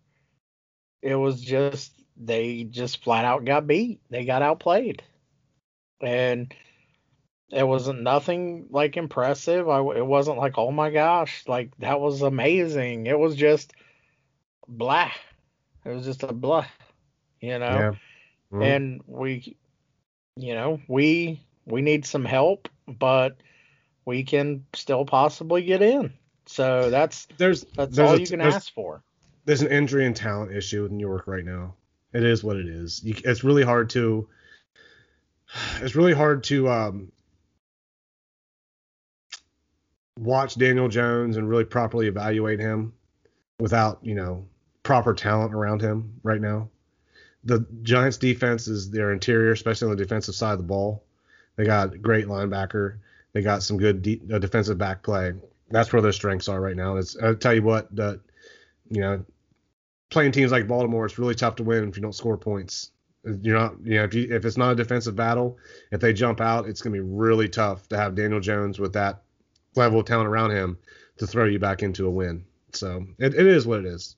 It 1.02 1.14
was 1.14 1.40
just 1.40 1.92
they 2.16 2.64
just 2.64 3.02
flat 3.02 3.24
out 3.24 3.44
got 3.44 3.66
beat. 3.66 4.00
They 4.10 4.24
got 4.24 4.42
outplayed. 4.42 5.02
And 6.02 6.52
it 7.50 7.66
wasn't 7.66 8.02
nothing 8.02 8.66
like 8.70 8.96
impressive. 8.96 9.68
I 9.68 9.80
it 9.80 10.06
wasn't 10.06 10.38
like 10.38 10.58
oh 10.58 10.70
my 10.70 10.90
gosh, 10.90 11.44
like 11.46 11.76
that 11.78 12.00
was 12.00 12.22
amazing. 12.22 13.06
It 13.06 13.18
was 13.18 13.36
just 13.36 13.72
blah. 14.68 15.10
It 15.84 15.90
was 15.90 16.04
just 16.04 16.22
a 16.22 16.32
blah, 16.32 16.66
you 17.40 17.58
know. 17.58 17.66
Yeah. 17.66 17.90
Mm-hmm. 18.52 18.62
And 18.62 19.00
we 19.06 19.56
you 20.36 20.54
know, 20.54 20.80
we 20.88 21.40
we 21.66 21.82
need 21.82 22.04
some 22.04 22.24
help, 22.24 22.68
but 22.86 23.36
we 24.04 24.24
can 24.24 24.64
still 24.74 25.04
possibly 25.04 25.62
get 25.62 25.82
in. 25.82 26.12
So 26.46 26.90
that's 26.90 27.28
there's 27.36 27.64
that's 27.76 27.96
there's 27.96 28.10
all 28.10 28.18
you 28.18 28.26
can 28.26 28.40
ask 28.40 28.72
for. 28.74 29.02
There's 29.44 29.62
an 29.62 29.68
injury 29.68 30.06
and 30.06 30.14
talent 30.14 30.52
issue 30.52 30.84
in 30.84 30.96
New 30.96 31.06
York 31.06 31.26
right 31.26 31.44
now. 31.44 31.74
It 32.12 32.24
is 32.24 32.42
what 32.42 32.56
it 32.56 32.66
is. 32.66 33.02
You, 33.04 33.14
it's 33.24 33.44
really 33.44 33.62
hard 33.62 33.90
to 33.90 34.28
it's 35.80 35.94
really 35.94 36.12
hard 36.12 36.44
to 36.44 36.68
um, 36.68 37.12
watch 40.18 40.56
Daniel 40.56 40.88
Jones 40.88 41.36
and 41.36 41.48
really 41.48 41.64
properly 41.64 42.06
evaluate 42.06 42.60
him 42.60 42.92
without 43.58 43.98
you 44.02 44.14
know 44.14 44.46
proper 44.82 45.14
talent 45.14 45.54
around 45.54 45.80
him 45.80 46.20
right 46.22 46.40
now. 46.40 46.68
The 47.44 47.66
Giants 47.82 48.18
defense 48.18 48.68
is 48.68 48.90
their 48.90 49.12
interior, 49.12 49.52
especially 49.52 49.86
on 49.86 49.96
the 49.96 50.02
defensive 50.02 50.34
side 50.34 50.52
of 50.52 50.58
the 50.58 50.64
ball. 50.64 51.04
They 51.60 51.66
got 51.66 52.00
great 52.00 52.26
linebacker. 52.26 52.96
They 53.34 53.42
got 53.42 53.62
some 53.62 53.76
good 53.76 54.00
de- 54.00 54.16
defensive 54.16 54.78
back 54.78 55.02
play. 55.02 55.34
That's 55.70 55.92
where 55.92 56.00
their 56.00 56.10
strengths 56.10 56.48
are 56.48 56.58
right 56.58 56.74
now. 56.74 56.96
It's, 56.96 57.18
I'll 57.22 57.34
tell 57.34 57.52
you 57.52 57.62
what, 57.62 57.94
that 57.96 58.18
you 58.90 59.02
know, 59.02 59.22
playing 60.08 60.32
teams 60.32 60.52
like 60.52 60.66
Baltimore, 60.66 61.04
it's 61.04 61.18
really 61.18 61.34
tough 61.34 61.56
to 61.56 61.62
win 61.62 61.86
if 61.86 61.96
you 61.96 62.02
don't 62.02 62.14
score 62.14 62.38
points. 62.38 62.92
You're 63.42 63.58
not, 63.58 63.74
you 63.84 63.96
know, 63.96 64.04
if 64.04 64.14
you 64.14 64.34
if 64.34 64.46
it's 64.46 64.56
not 64.56 64.72
a 64.72 64.74
defensive 64.74 65.14
battle, 65.14 65.58
if 65.92 66.00
they 66.00 66.14
jump 66.14 66.40
out, 66.40 66.66
it's 66.66 66.80
gonna 66.80 66.94
be 66.94 67.00
really 67.00 67.50
tough 67.50 67.86
to 67.88 67.98
have 67.98 68.14
Daniel 68.14 68.40
Jones 68.40 68.78
with 68.78 68.94
that 68.94 69.22
level 69.76 70.00
of 70.00 70.06
talent 70.06 70.28
around 70.28 70.52
him 70.52 70.78
to 71.18 71.26
throw 71.26 71.44
you 71.44 71.58
back 71.58 71.82
into 71.82 72.06
a 72.06 72.10
win. 72.10 72.42
So 72.72 73.04
it, 73.18 73.34
it 73.34 73.46
is 73.46 73.66
what 73.66 73.80
it 73.80 73.84
is. 73.84 74.16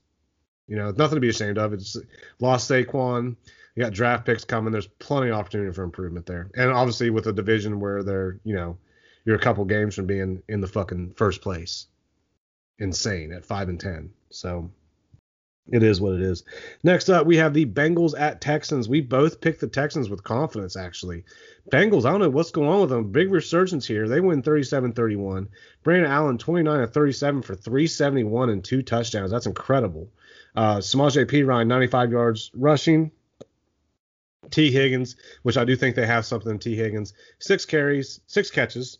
You 0.68 0.76
know, 0.76 0.92
nothing 0.92 1.16
to 1.16 1.20
be 1.20 1.30
ashamed 1.30 1.58
of. 1.58 1.72
It's 1.72 1.96
lost 2.38 2.70
Saquon. 2.70 3.34
You 3.74 3.82
got 3.82 3.92
draft 3.92 4.26
picks 4.26 4.44
coming. 4.44 4.72
There's 4.72 4.86
plenty 4.86 5.30
of 5.30 5.36
opportunity 5.36 5.72
for 5.72 5.82
improvement 5.82 6.26
there. 6.26 6.50
And 6.54 6.70
obviously 6.70 7.10
with 7.10 7.26
a 7.26 7.32
division 7.32 7.80
where 7.80 8.02
they're, 8.02 8.38
you 8.44 8.54
know, 8.54 8.76
you're 9.24 9.36
a 9.36 9.40
couple 9.40 9.64
games 9.64 9.94
from 9.94 10.06
being 10.06 10.42
in 10.48 10.60
the 10.60 10.66
fucking 10.66 11.14
first 11.14 11.40
place. 11.40 11.86
Insane 12.78 13.32
at 13.32 13.44
five 13.44 13.68
and 13.68 13.80
ten. 13.80 14.10
So 14.30 14.70
it 15.70 15.82
is 15.82 16.00
what 16.00 16.14
it 16.14 16.22
is. 16.22 16.42
Next 16.82 17.08
up, 17.08 17.26
we 17.26 17.36
have 17.36 17.54
the 17.54 17.66
Bengals 17.66 18.18
at 18.18 18.40
Texans. 18.40 18.88
We 18.88 19.00
both 19.00 19.40
picked 19.40 19.60
the 19.60 19.68
Texans 19.68 20.10
with 20.10 20.24
confidence, 20.24 20.76
actually. 20.76 21.24
Bengals, 21.70 22.04
I 22.04 22.10
don't 22.10 22.20
know 22.20 22.30
what's 22.30 22.50
going 22.50 22.68
on 22.68 22.80
with 22.80 22.90
them. 22.90 23.12
Big 23.12 23.30
resurgence 23.30 23.86
here. 23.86 24.08
They 24.08 24.20
win 24.20 24.42
37 24.42 24.92
31. 24.92 25.48
Brandon 25.84 26.10
Allen, 26.10 26.38
29 26.38 26.80
of 26.80 26.92
37 26.92 27.42
for 27.42 27.54
371 27.54 28.50
and 28.50 28.64
two 28.64 28.82
touchdowns. 28.82 29.30
That's 29.30 29.46
incredible. 29.46 30.08
Uh, 30.56 30.78
Samaje 30.78 31.24
Perine, 31.26 31.68
95 31.68 32.10
yards 32.10 32.50
rushing. 32.54 33.12
Tee 34.50 34.70
Higgins, 34.70 35.16
which 35.42 35.56
I 35.56 35.64
do 35.64 35.76
think 35.76 35.96
they 35.96 36.06
have 36.06 36.26
something 36.26 36.50
in 36.50 36.58
Tee 36.58 36.76
Higgins, 36.76 37.14
six 37.38 37.64
carries, 37.64 38.20
six 38.26 38.50
catches, 38.50 38.98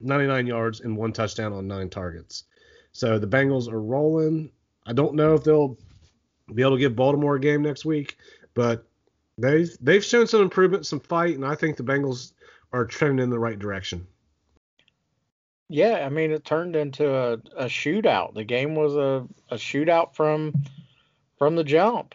99 0.00 0.46
yards, 0.46 0.80
and 0.80 0.96
one 0.96 1.12
touchdown 1.12 1.52
on 1.52 1.66
nine 1.66 1.88
targets. 1.88 2.44
So 2.92 3.18
the 3.18 3.26
Bengals 3.26 3.70
are 3.70 3.80
rolling. 3.80 4.50
I 4.86 4.92
don't 4.92 5.14
know 5.14 5.34
if 5.34 5.44
they'll 5.44 5.76
be 6.54 6.62
able 6.62 6.76
to 6.76 6.80
give 6.80 6.96
Baltimore 6.96 7.36
a 7.36 7.40
game 7.40 7.62
next 7.62 7.84
week, 7.84 8.16
but 8.54 8.86
they've 9.36 9.70
they've 9.80 10.04
shown 10.04 10.26
some 10.26 10.42
improvement, 10.42 10.86
some 10.86 11.00
fight, 11.00 11.34
and 11.34 11.44
I 11.44 11.54
think 11.54 11.76
the 11.76 11.82
Bengals 11.82 12.32
are 12.72 12.84
trending 12.84 13.24
in 13.24 13.30
the 13.30 13.38
right 13.38 13.58
direction. 13.58 14.06
Yeah, 15.68 16.04
I 16.04 16.08
mean 16.08 16.30
it 16.30 16.44
turned 16.44 16.76
into 16.76 17.14
a, 17.14 17.32
a 17.56 17.66
shootout. 17.66 18.34
The 18.34 18.44
game 18.44 18.74
was 18.74 18.96
a, 18.96 19.26
a 19.50 19.56
shootout 19.56 20.14
from 20.14 20.54
from 21.38 21.56
the 21.56 21.64
jump. 21.64 22.14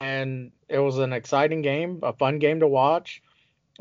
And 0.00 0.52
it 0.68 0.78
was 0.78 0.98
an 0.98 1.12
exciting 1.12 1.62
game, 1.62 2.00
a 2.02 2.12
fun 2.12 2.38
game 2.38 2.60
to 2.60 2.66
watch. 2.66 3.22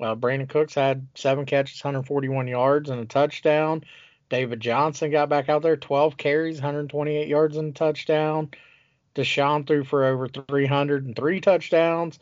Uh, 0.01 0.15
Brandin 0.15 0.47
Cooks 0.47 0.73
had 0.73 1.07
seven 1.15 1.45
catches, 1.45 1.83
141 1.83 2.47
yards, 2.47 2.89
and 2.89 3.01
a 3.01 3.05
touchdown. 3.05 3.83
David 4.29 4.59
Johnson 4.59 5.11
got 5.11 5.29
back 5.29 5.49
out 5.49 5.61
there, 5.61 5.75
12 5.75 6.17
carries, 6.17 6.57
128 6.57 7.27
yards 7.27 7.57
and 7.57 7.71
a 7.71 7.77
touchdown. 7.77 8.49
Deshaun 9.15 9.65
threw 9.65 9.83
for 9.83 10.05
over 10.05 10.27
303 10.27 11.41
touchdowns, 11.41 12.19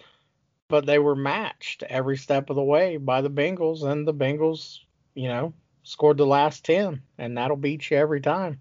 but 0.70 0.86
they 0.86 1.00
were 1.00 1.16
matched 1.16 1.84
every 1.84 2.18
step 2.18 2.50
of 2.50 2.56
the 2.56 2.64
way 2.64 2.98
by 2.98 3.22
the 3.22 3.30
Bengals, 3.30 3.84
and 3.84 4.08
the 4.08 4.14
Bengals, 4.14 4.80
you 5.14 5.28
know, 5.28 5.54
scored 5.84 6.18
the 6.18 6.26
last 6.26 6.64
10, 6.66 7.02
and 7.18 7.38
that'll 7.38 7.58
beat 7.58 7.92
you 7.92 7.98
every 7.98 8.22
time. 8.22 8.60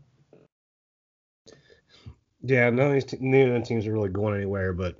Yeah, 2.42 2.68
none 2.70 2.88
of 2.88 2.92
these 2.92 3.04
te- 3.04 3.16
of 3.16 3.22
the 3.54 3.62
teams 3.64 3.86
are 3.86 3.92
really 3.92 4.08
going 4.08 4.34
anywhere, 4.34 4.72
but 4.72 4.96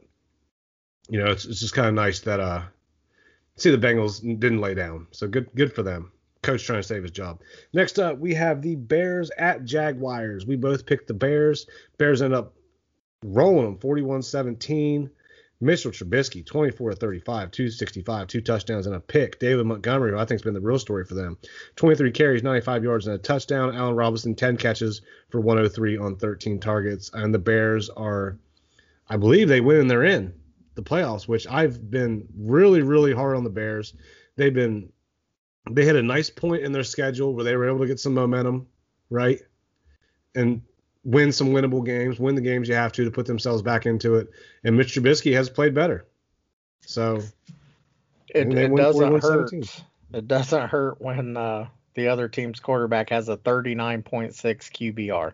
you 1.09 1.19
know, 1.23 1.31
it's 1.31 1.45
it's 1.45 1.61
just 1.61 1.75
kind 1.75 1.89
of 1.89 1.95
nice 1.95 2.21
that 2.21 2.41
uh 2.41 2.63
see 3.57 3.71
the 3.71 3.79
Bengals 3.79 4.21
didn't 4.21 4.61
lay 4.61 4.75
down. 4.75 5.07
So 5.13 5.29
good 5.29 5.49
good 5.55 5.73
for 5.73 5.83
them. 5.83 6.13
Coach 6.43 6.65
trying 6.65 6.81
to 6.81 6.87
save 6.87 7.03
his 7.03 7.11
job. 7.11 7.41
Next 7.73 7.99
up, 7.99 8.19
we 8.19 8.35
have 8.35 8.63
the 8.63 8.77
Bears 8.77 9.31
at 9.37 9.65
Jaguars. 9.65 10.47
We 10.47 10.57
both 10.57 10.87
picked 10.87 11.09
the 11.09 11.15
Bears. 11.15 11.67
Bears 11.99 12.23
end 12.23 12.35
up 12.35 12.55
rolling 13.25 13.65
them 13.65 13.79
41-17. 13.79 15.11
Mitchell 15.59 15.91
Trubisky, 15.91 16.45
24 16.45 16.91
to 16.91 16.97
35, 16.97 17.51
265, 17.51 18.27
two 18.29 18.43
touchdowns 18.43 18.87
and 18.87 18.95
a 18.95 19.01
pick. 19.01 19.41
David 19.41 19.65
Montgomery, 19.65 20.13
who 20.13 20.19
I 20.19 20.21
think 20.21 20.33
has 20.33 20.43
been 20.43 20.53
the 20.53 20.61
real 20.61 20.79
story 20.79 21.05
for 21.07 21.15
them. 21.15 21.39
23 21.77 22.13
carries, 22.13 22.43
95 22.43 22.85
yards 22.85 23.07
and 23.07 23.17
a 23.17 23.19
touchdown. 23.19 23.75
Allen 23.75 23.97
Robinson, 23.97 24.35
10 24.35 24.59
catches 24.59 25.01
for 25.31 25.41
103 25.41 25.97
on 25.97 26.17
13 26.17 26.61
targets. 26.61 27.11
And 27.13 27.35
the 27.35 27.39
Bears 27.39 27.89
are, 27.89 28.37
I 29.09 29.17
believe 29.17 29.49
they 29.49 29.63
win 29.63 29.81
and 29.81 29.91
they're 29.91 30.05
in 30.05 30.35
the 30.77 30.83
playoffs, 30.83 31.27
which 31.27 31.47
I've 31.49 31.91
been 31.91 32.29
really, 32.39 32.83
really 32.83 33.13
hard 33.13 33.37
on 33.37 33.43
the 33.43 33.51
Bears. 33.51 33.95
They've 34.37 34.55
been, 34.55 34.93
they 35.71 35.85
had 35.85 35.97
a 35.97 36.03
nice 36.03 36.31
point 36.31 36.63
in 36.63 36.71
their 36.71 36.85
schedule 36.85 37.35
where 37.35 37.45
they 37.45 37.57
were 37.57 37.67
able 37.67 37.81
to 37.81 37.87
get 37.87 37.99
some 37.99 38.15
momentum, 38.15 38.69
right? 39.11 39.41
And 40.35 40.63
win 41.03 41.33
some 41.33 41.49
winnable 41.49 41.85
games, 41.85 42.21
win 42.21 42.35
the 42.35 42.41
games 42.41 42.69
you 42.69 42.75
have 42.75 42.93
to 42.93 43.05
to 43.05 43.11
put 43.11 43.27
themselves 43.27 43.63
back 43.63 43.87
into 43.87 44.17
it. 44.17 44.31
And 44.63 44.77
Mitch 44.77 44.95
Trubisky 44.95 45.35
has 45.35 45.51
played 45.51 45.75
better. 45.75 46.07
So 46.83 47.23
It, 48.29 48.53
it 48.53 48.77
doesn't 48.77 49.23
hurt. 49.23 49.53
It 50.13 50.29
doesn't 50.29 50.69
hurt 50.69 51.01
when 51.01 51.37
uh, 51.37 51.69
the 51.95 52.09
other 52.09 52.29
team's 52.29 52.61
quarterback 52.61 53.11
has 53.11 53.29
a 53.29 53.37
39.6 53.39 54.35
QBR. 54.35 55.33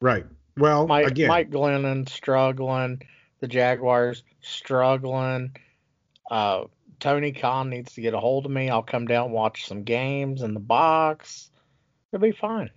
right. 0.00 0.26
Well, 0.56 0.86
Mike, 0.86 1.06
again, 1.06 1.28
Mike 1.28 1.50
Glennon 1.50 2.06
struggling. 2.08 3.00
The 3.40 3.48
Jaguars 3.48 4.22
struggling. 4.40 5.56
Uh, 6.30 6.64
Tony 6.98 7.32
Khan 7.32 7.70
needs 7.70 7.94
to 7.94 8.00
get 8.00 8.14
a 8.14 8.20
hold 8.20 8.44
of 8.44 8.52
me. 8.52 8.68
I'll 8.68 8.82
come 8.82 9.06
down 9.06 9.26
and 9.26 9.34
watch 9.34 9.66
some 9.66 9.84
games 9.84 10.42
in 10.42 10.54
the 10.54 10.60
box. 10.60 11.50
It'll 12.12 12.22
be 12.22 12.32
fine. 12.32 12.70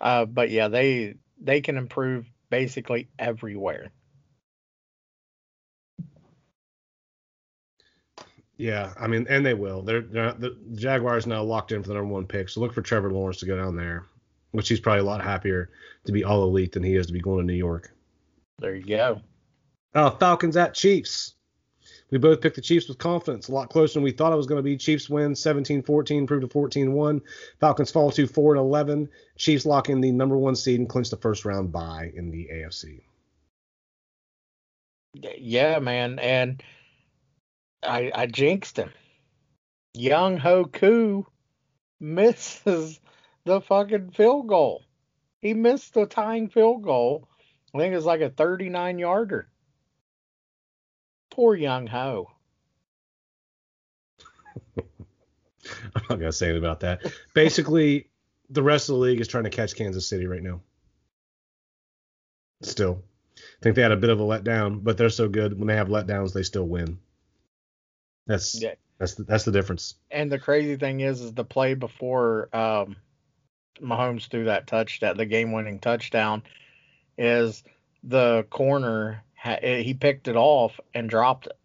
Uh, 0.00 0.24
but 0.24 0.50
yeah, 0.50 0.68
they 0.68 1.14
they 1.40 1.60
can 1.60 1.76
improve 1.76 2.26
basically 2.50 3.08
everywhere. 3.18 3.92
yeah, 8.56 8.92
I 8.98 9.08
mean, 9.08 9.26
and 9.28 9.44
they 9.44 9.54
will. 9.54 9.82
They're, 9.82 10.02
they're 10.02 10.32
the 10.32 10.56
Jaguars 10.74 11.26
now 11.26 11.42
locked 11.42 11.72
in 11.72 11.82
for 11.82 11.88
the 11.88 11.94
number 11.94 12.12
one 12.12 12.26
pick. 12.26 12.48
So 12.48 12.60
look 12.60 12.72
for 12.72 12.82
Trevor 12.82 13.10
Lawrence 13.10 13.38
to 13.40 13.46
go 13.46 13.56
down 13.56 13.76
there, 13.76 14.06
which 14.52 14.68
he's 14.68 14.80
probably 14.80 15.00
a 15.00 15.04
lot 15.04 15.22
happier 15.22 15.70
to 16.04 16.12
be 16.12 16.24
all 16.24 16.44
elite 16.44 16.72
than 16.72 16.82
he 16.82 16.94
is 16.94 17.06
to 17.06 17.12
be 17.12 17.20
going 17.20 17.38
to 17.38 17.44
New 17.44 17.58
York. 17.58 17.92
There 18.60 18.76
you 18.76 18.84
go. 18.84 19.20
Uh, 19.94 20.10
Falcons 20.10 20.56
at 20.56 20.74
Chiefs. 20.74 21.34
We 22.10 22.18
both 22.18 22.40
picked 22.40 22.56
the 22.56 22.62
Chiefs 22.62 22.88
with 22.88 22.98
confidence. 22.98 23.48
A 23.48 23.52
lot 23.52 23.70
closer 23.70 23.94
than 23.94 24.02
we 24.02 24.12
thought 24.12 24.32
it 24.32 24.36
was 24.36 24.46
going 24.46 24.58
to 24.58 24.62
be. 24.62 24.76
Chiefs 24.76 25.08
win 25.08 25.32
17-14, 25.32 26.10
improved 26.10 26.48
to 26.48 26.58
14-1. 26.58 27.20
Falcons 27.60 27.90
fall 27.90 28.10
to 28.12 28.26
4 28.26 28.56
11. 28.56 29.08
Chiefs 29.36 29.66
lock 29.66 29.88
in 29.88 30.00
the 30.00 30.12
number 30.12 30.36
one 30.36 30.54
seed 30.54 30.80
and 30.80 30.88
clinch 30.88 31.10
the 31.10 31.16
first 31.16 31.44
round 31.44 31.72
bye 31.72 32.12
in 32.14 32.30
the 32.30 32.48
AFC. 32.52 33.00
Yeah, 35.38 35.78
man, 35.78 36.18
and 36.18 36.62
I 37.82 38.10
I 38.14 38.26
jinxed 38.26 38.78
him. 38.78 38.90
Younghoe 39.96 40.72
Koo 40.72 41.26
misses 42.00 43.00
the 43.44 43.60
fucking 43.60 44.10
field 44.10 44.48
goal. 44.48 44.82
He 45.40 45.54
missed 45.54 45.94
the 45.94 46.06
tying 46.06 46.48
field 46.48 46.82
goal. 46.82 47.28
I 47.74 47.78
think 47.78 47.94
it's 47.94 48.04
like 48.04 48.22
a 48.22 48.30
39 48.30 48.98
yarder. 48.98 49.48
Poor 51.34 51.56
Younghoe. 51.56 52.26
I'm 54.78 54.84
not 55.94 56.08
going 56.08 56.20
to 56.20 56.32
say 56.32 56.46
anything 56.46 56.62
about 56.62 56.80
that. 56.80 57.02
Basically, 57.34 58.08
the 58.50 58.62
rest 58.62 58.88
of 58.88 58.94
the 58.94 59.00
league 59.00 59.20
is 59.20 59.26
trying 59.26 59.42
to 59.42 59.50
catch 59.50 59.74
Kansas 59.74 60.06
City 60.06 60.28
right 60.28 60.42
now. 60.42 60.60
Still. 62.62 63.02
I 63.36 63.62
think 63.64 63.74
they 63.74 63.82
had 63.82 63.90
a 63.90 63.96
bit 63.96 64.10
of 64.10 64.20
a 64.20 64.22
letdown, 64.22 64.84
but 64.84 64.96
they're 64.96 65.10
so 65.10 65.28
good 65.28 65.58
when 65.58 65.66
they 65.66 65.74
have 65.74 65.88
letdowns, 65.88 66.32
they 66.32 66.44
still 66.44 66.68
win. 66.68 66.98
That's 68.28 68.62
Yeah. 68.62 68.74
that's 68.98 69.14
the, 69.14 69.24
that's 69.24 69.44
the 69.44 69.50
difference. 69.50 69.96
And 70.12 70.30
the 70.30 70.38
crazy 70.38 70.76
thing 70.76 71.00
is, 71.00 71.20
is 71.20 71.32
the 71.32 71.44
play 71.44 71.74
before 71.74 72.48
um, 72.52 72.94
Mahomes 73.82 74.28
threw 74.28 74.44
that 74.44 74.68
touchdown, 74.68 75.16
the 75.16 75.26
game-winning 75.26 75.80
touchdown, 75.80 76.44
is 77.18 77.64
the 78.04 78.46
corner. 78.50 79.24
Ha- 79.44 79.60
He 79.62 79.94
picked 79.94 80.26
it 80.26 80.36
off 80.36 80.80
and 80.94 81.08
dropped 81.08 81.46
it. 81.46 81.56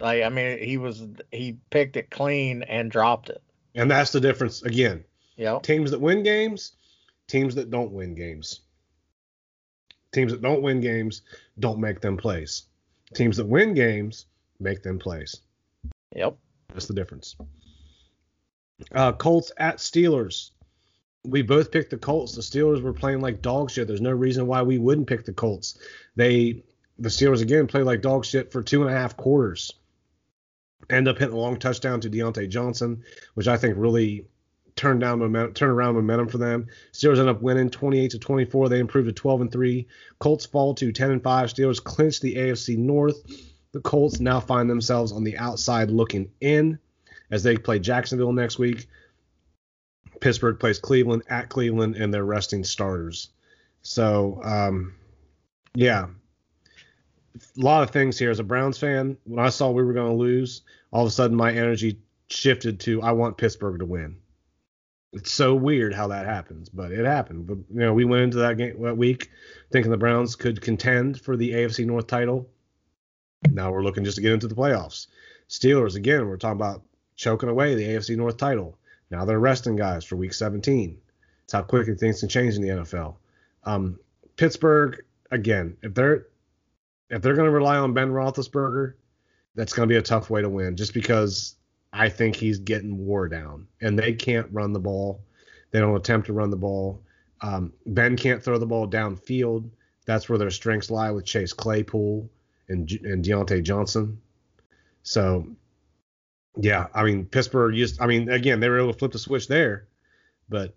Like 0.00 0.22
I 0.22 0.28
mean, 0.28 0.58
he 0.58 0.78
was 0.78 1.04
he 1.30 1.58
picked 1.70 1.96
it 1.96 2.10
clean 2.10 2.62
and 2.62 2.90
dropped 2.90 3.28
it. 3.28 3.42
And 3.74 3.90
that's 3.90 4.10
the 4.10 4.20
difference 4.20 4.62
again. 4.62 5.04
Yep. 5.36 5.62
Teams 5.62 5.90
that 5.90 6.00
win 6.00 6.22
games, 6.22 6.72
teams 7.28 7.54
that 7.54 7.70
don't 7.70 7.92
win 7.92 8.14
games. 8.14 8.60
Teams 10.12 10.32
that 10.32 10.42
don't 10.42 10.62
win 10.62 10.80
games 10.80 11.22
don't 11.58 11.80
make 11.80 12.00
them 12.00 12.16
plays. 12.16 12.64
Teams 13.14 13.36
that 13.38 13.46
win 13.46 13.74
games 13.74 14.26
make 14.60 14.82
them 14.82 14.98
plays. 14.98 15.40
Yep. 16.14 16.36
That's 16.72 16.86
the 16.86 16.94
difference. 16.94 17.36
Uh, 18.94 19.12
Colts 19.12 19.52
at 19.58 19.76
Steelers. 19.76 20.50
We 21.24 21.42
both 21.42 21.70
picked 21.70 21.90
the 21.90 21.98
Colts. 21.98 22.34
The 22.34 22.42
Steelers 22.42 22.82
were 22.82 22.92
playing 22.92 23.20
like 23.20 23.42
dog 23.42 23.70
shit. 23.70 23.86
There's 23.86 24.00
no 24.00 24.10
reason 24.10 24.46
why 24.46 24.62
we 24.62 24.78
wouldn't 24.78 25.06
pick 25.06 25.24
the 25.24 25.32
Colts. 25.32 25.78
They, 26.16 26.64
the 26.98 27.08
Steelers 27.08 27.42
again, 27.42 27.66
played 27.68 27.84
like 27.84 28.02
dog 28.02 28.24
shit 28.24 28.50
for 28.50 28.62
two 28.62 28.82
and 28.82 28.90
a 28.90 28.96
half 28.96 29.16
quarters. 29.16 29.72
End 30.90 31.06
up 31.06 31.18
hitting 31.18 31.34
a 31.34 31.38
long 31.38 31.58
touchdown 31.58 32.00
to 32.00 32.10
Diontae 32.10 32.48
Johnson, 32.48 33.04
which 33.34 33.46
I 33.46 33.56
think 33.56 33.76
really 33.78 34.26
turned 34.74 35.00
down 35.00 35.18
momentum, 35.18 35.54
turned 35.54 35.72
around 35.72 35.94
momentum 35.94 36.28
for 36.28 36.38
them. 36.38 36.66
Steelers 36.92 37.18
end 37.18 37.28
up 37.28 37.42
winning 37.42 37.70
28 37.70 38.10
to 38.10 38.18
24. 38.18 38.68
They 38.68 38.80
improved 38.80 39.08
to 39.08 39.12
12 39.12 39.40
and 39.42 39.52
3. 39.52 39.86
Colts 40.18 40.46
fall 40.46 40.74
to 40.74 40.92
10 40.92 41.10
and 41.10 41.22
5. 41.22 41.48
Steelers 41.48 41.82
clinch 41.82 42.20
the 42.20 42.36
AFC 42.36 42.76
North. 42.76 43.22
The 43.72 43.80
Colts 43.80 44.20
now 44.20 44.40
find 44.40 44.68
themselves 44.68 45.12
on 45.12 45.24
the 45.24 45.38
outside 45.38 45.90
looking 45.90 46.30
in 46.40 46.78
as 47.30 47.42
they 47.42 47.56
play 47.56 47.78
Jacksonville 47.78 48.32
next 48.32 48.58
week. 48.58 48.88
Pittsburgh 50.22 50.58
plays 50.58 50.78
Cleveland 50.78 51.24
at 51.28 51.48
Cleveland, 51.48 51.96
and 51.96 52.14
they're 52.14 52.24
resting 52.24 52.62
starters. 52.62 53.30
So, 53.82 54.40
um, 54.44 54.94
yeah, 55.74 56.06
a 57.36 57.60
lot 57.60 57.82
of 57.82 57.90
things 57.90 58.18
here. 58.18 58.30
As 58.30 58.38
a 58.38 58.44
Browns 58.44 58.78
fan, 58.78 59.16
when 59.24 59.44
I 59.44 59.48
saw 59.48 59.70
we 59.70 59.82
were 59.82 59.92
going 59.92 60.12
to 60.12 60.16
lose, 60.16 60.62
all 60.92 61.02
of 61.02 61.08
a 61.08 61.10
sudden 61.10 61.36
my 61.36 61.52
energy 61.52 61.98
shifted 62.28 62.78
to 62.80 63.02
I 63.02 63.12
want 63.12 63.36
Pittsburgh 63.36 63.80
to 63.80 63.84
win. 63.84 64.18
It's 65.12 65.32
so 65.32 65.54
weird 65.56 65.92
how 65.92 66.08
that 66.08 66.24
happens, 66.24 66.68
but 66.68 66.92
it 66.92 67.04
happened. 67.04 67.48
But 67.48 67.58
you 67.74 67.80
know, 67.80 67.92
we 67.92 68.04
went 68.04 68.22
into 68.22 68.38
that 68.38 68.56
game 68.56 68.80
that 68.82 68.96
week 68.96 69.28
thinking 69.72 69.90
the 69.90 69.98
Browns 69.98 70.36
could 70.36 70.60
contend 70.60 71.20
for 71.20 71.36
the 71.36 71.50
AFC 71.50 71.84
North 71.84 72.06
title. 72.06 72.48
Now 73.50 73.72
we're 73.72 73.82
looking 73.82 74.04
just 74.04 74.16
to 74.16 74.22
get 74.22 74.32
into 74.32 74.46
the 74.46 74.54
playoffs. 74.54 75.08
Steelers 75.48 75.96
again, 75.96 76.28
we're 76.28 76.36
talking 76.36 76.60
about 76.60 76.82
choking 77.16 77.48
away 77.48 77.74
the 77.74 77.88
AFC 77.88 78.16
North 78.16 78.36
title. 78.36 78.78
Now 79.12 79.26
they're 79.26 79.38
resting 79.38 79.76
guys 79.76 80.04
for 80.04 80.16
Week 80.16 80.32
17. 80.32 80.98
It's 81.44 81.52
how 81.52 81.62
quickly 81.62 81.94
things 81.94 82.20
can 82.20 82.30
change 82.30 82.56
in 82.56 82.62
the 82.62 82.68
NFL. 82.68 83.16
Um, 83.64 84.00
Pittsburgh 84.36 85.04
again, 85.30 85.76
if 85.82 85.94
they're 85.94 86.26
if 87.10 87.20
they're 87.20 87.34
going 87.34 87.46
to 87.46 87.52
rely 87.52 87.76
on 87.76 87.92
Ben 87.92 88.10
Roethlisberger, 88.10 88.94
that's 89.54 89.74
going 89.74 89.86
to 89.86 89.92
be 89.92 89.98
a 89.98 90.02
tough 90.02 90.30
way 90.30 90.40
to 90.40 90.48
win. 90.48 90.76
Just 90.76 90.94
because 90.94 91.56
I 91.92 92.08
think 92.08 92.34
he's 92.36 92.58
getting 92.58 92.96
wore 93.04 93.28
down, 93.28 93.66
and 93.82 93.98
they 93.98 94.14
can't 94.14 94.48
run 94.50 94.72
the 94.72 94.80
ball. 94.80 95.20
They 95.70 95.80
don't 95.80 95.94
attempt 95.94 96.26
to 96.28 96.32
run 96.32 96.50
the 96.50 96.56
ball. 96.56 97.02
Um, 97.42 97.72
ben 97.84 98.16
can't 98.16 98.42
throw 98.42 98.56
the 98.56 98.66
ball 98.66 98.88
downfield. 98.88 99.68
That's 100.06 100.28
where 100.28 100.38
their 100.38 100.50
strengths 100.50 100.90
lie 100.90 101.10
with 101.10 101.26
Chase 101.26 101.52
Claypool 101.52 102.30
and 102.68 102.90
and 103.04 103.22
Diontae 103.22 103.62
Johnson. 103.62 104.20
So, 105.02 105.46
yeah, 106.56 106.86
I 106.94 107.04
mean 107.04 107.26
Pittsburgh 107.26 107.74
used. 107.74 108.00
I 108.00 108.06
mean, 108.06 108.28
again, 108.28 108.60
they 108.60 108.68
were 108.68 108.78
able 108.78 108.92
to 108.92 108.98
flip 108.98 109.12
the 109.12 109.18
switch 109.18 109.48
there, 109.48 109.88
but 110.48 110.74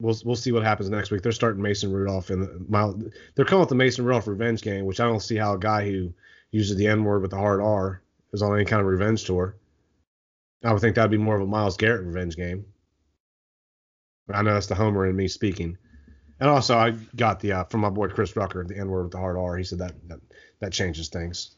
we'll 0.00 0.16
we'll 0.24 0.36
see 0.36 0.52
what 0.52 0.62
happens 0.62 0.90
next 0.90 1.10
week. 1.10 1.22
They're 1.22 1.32
starting 1.32 1.62
Mason 1.62 1.92
Rudolph 1.92 2.30
and 2.30 2.42
the, 2.42 3.12
they're 3.34 3.44
calling 3.44 3.64
it 3.64 3.68
the 3.68 3.74
Mason 3.74 4.04
Rudolph 4.04 4.26
revenge 4.26 4.62
game, 4.62 4.84
which 4.84 5.00
I 5.00 5.04
don't 5.04 5.20
see 5.20 5.36
how 5.36 5.54
a 5.54 5.58
guy 5.58 5.84
who 5.90 6.12
uses 6.50 6.76
the 6.76 6.86
N 6.86 7.04
word 7.04 7.22
with 7.22 7.30
the 7.30 7.36
hard 7.36 7.60
R 7.60 8.02
is 8.32 8.42
on 8.42 8.54
any 8.54 8.64
kind 8.64 8.80
of 8.80 8.86
revenge 8.86 9.24
tour. 9.24 9.56
I 10.64 10.72
would 10.72 10.80
think 10.80 10.96
that'd 10.96 11.10
be 11.10 11.18
more 11.18 11.36
of 11.36 11.42
a 11.42 11.46
Myles 11.46 11.76
Garrett 11.76 12.04
revenge 12.04 12.36
game. 12.36 12.64
I 14.32 14.42
know 14.42 14.54
that's 14.54 14.66
the 14.66 14.74
Homer 14.74 15.06
in 15.06 15.14
me 15.14 15.28
speaking. 15.28 15.78
And 16.40 16.50
also, 16.50 16.76
I 16.76 16.90
got 17.14 17.40
the 17.40 17.52
uh, 17.52 17.64
from 17.64 17.80
my 17.80 17.90
boy 17.90 18.08
Chris 18.08 18.36
Rucker, 18.36 18.64
the 18.64 18.78
N 18.78 18.88
word 18.88 19.04
with 19.04 19.12
the 19.12 19.18
hard 19.18 19.36
R. 19.36 19.56
He 19.56 19.64
said 19.64 19.78
that, 19.78 19.94
that 20.08 20.20
that 20.60 20.72
changes 20.72 21.08
things, 21.08 21.56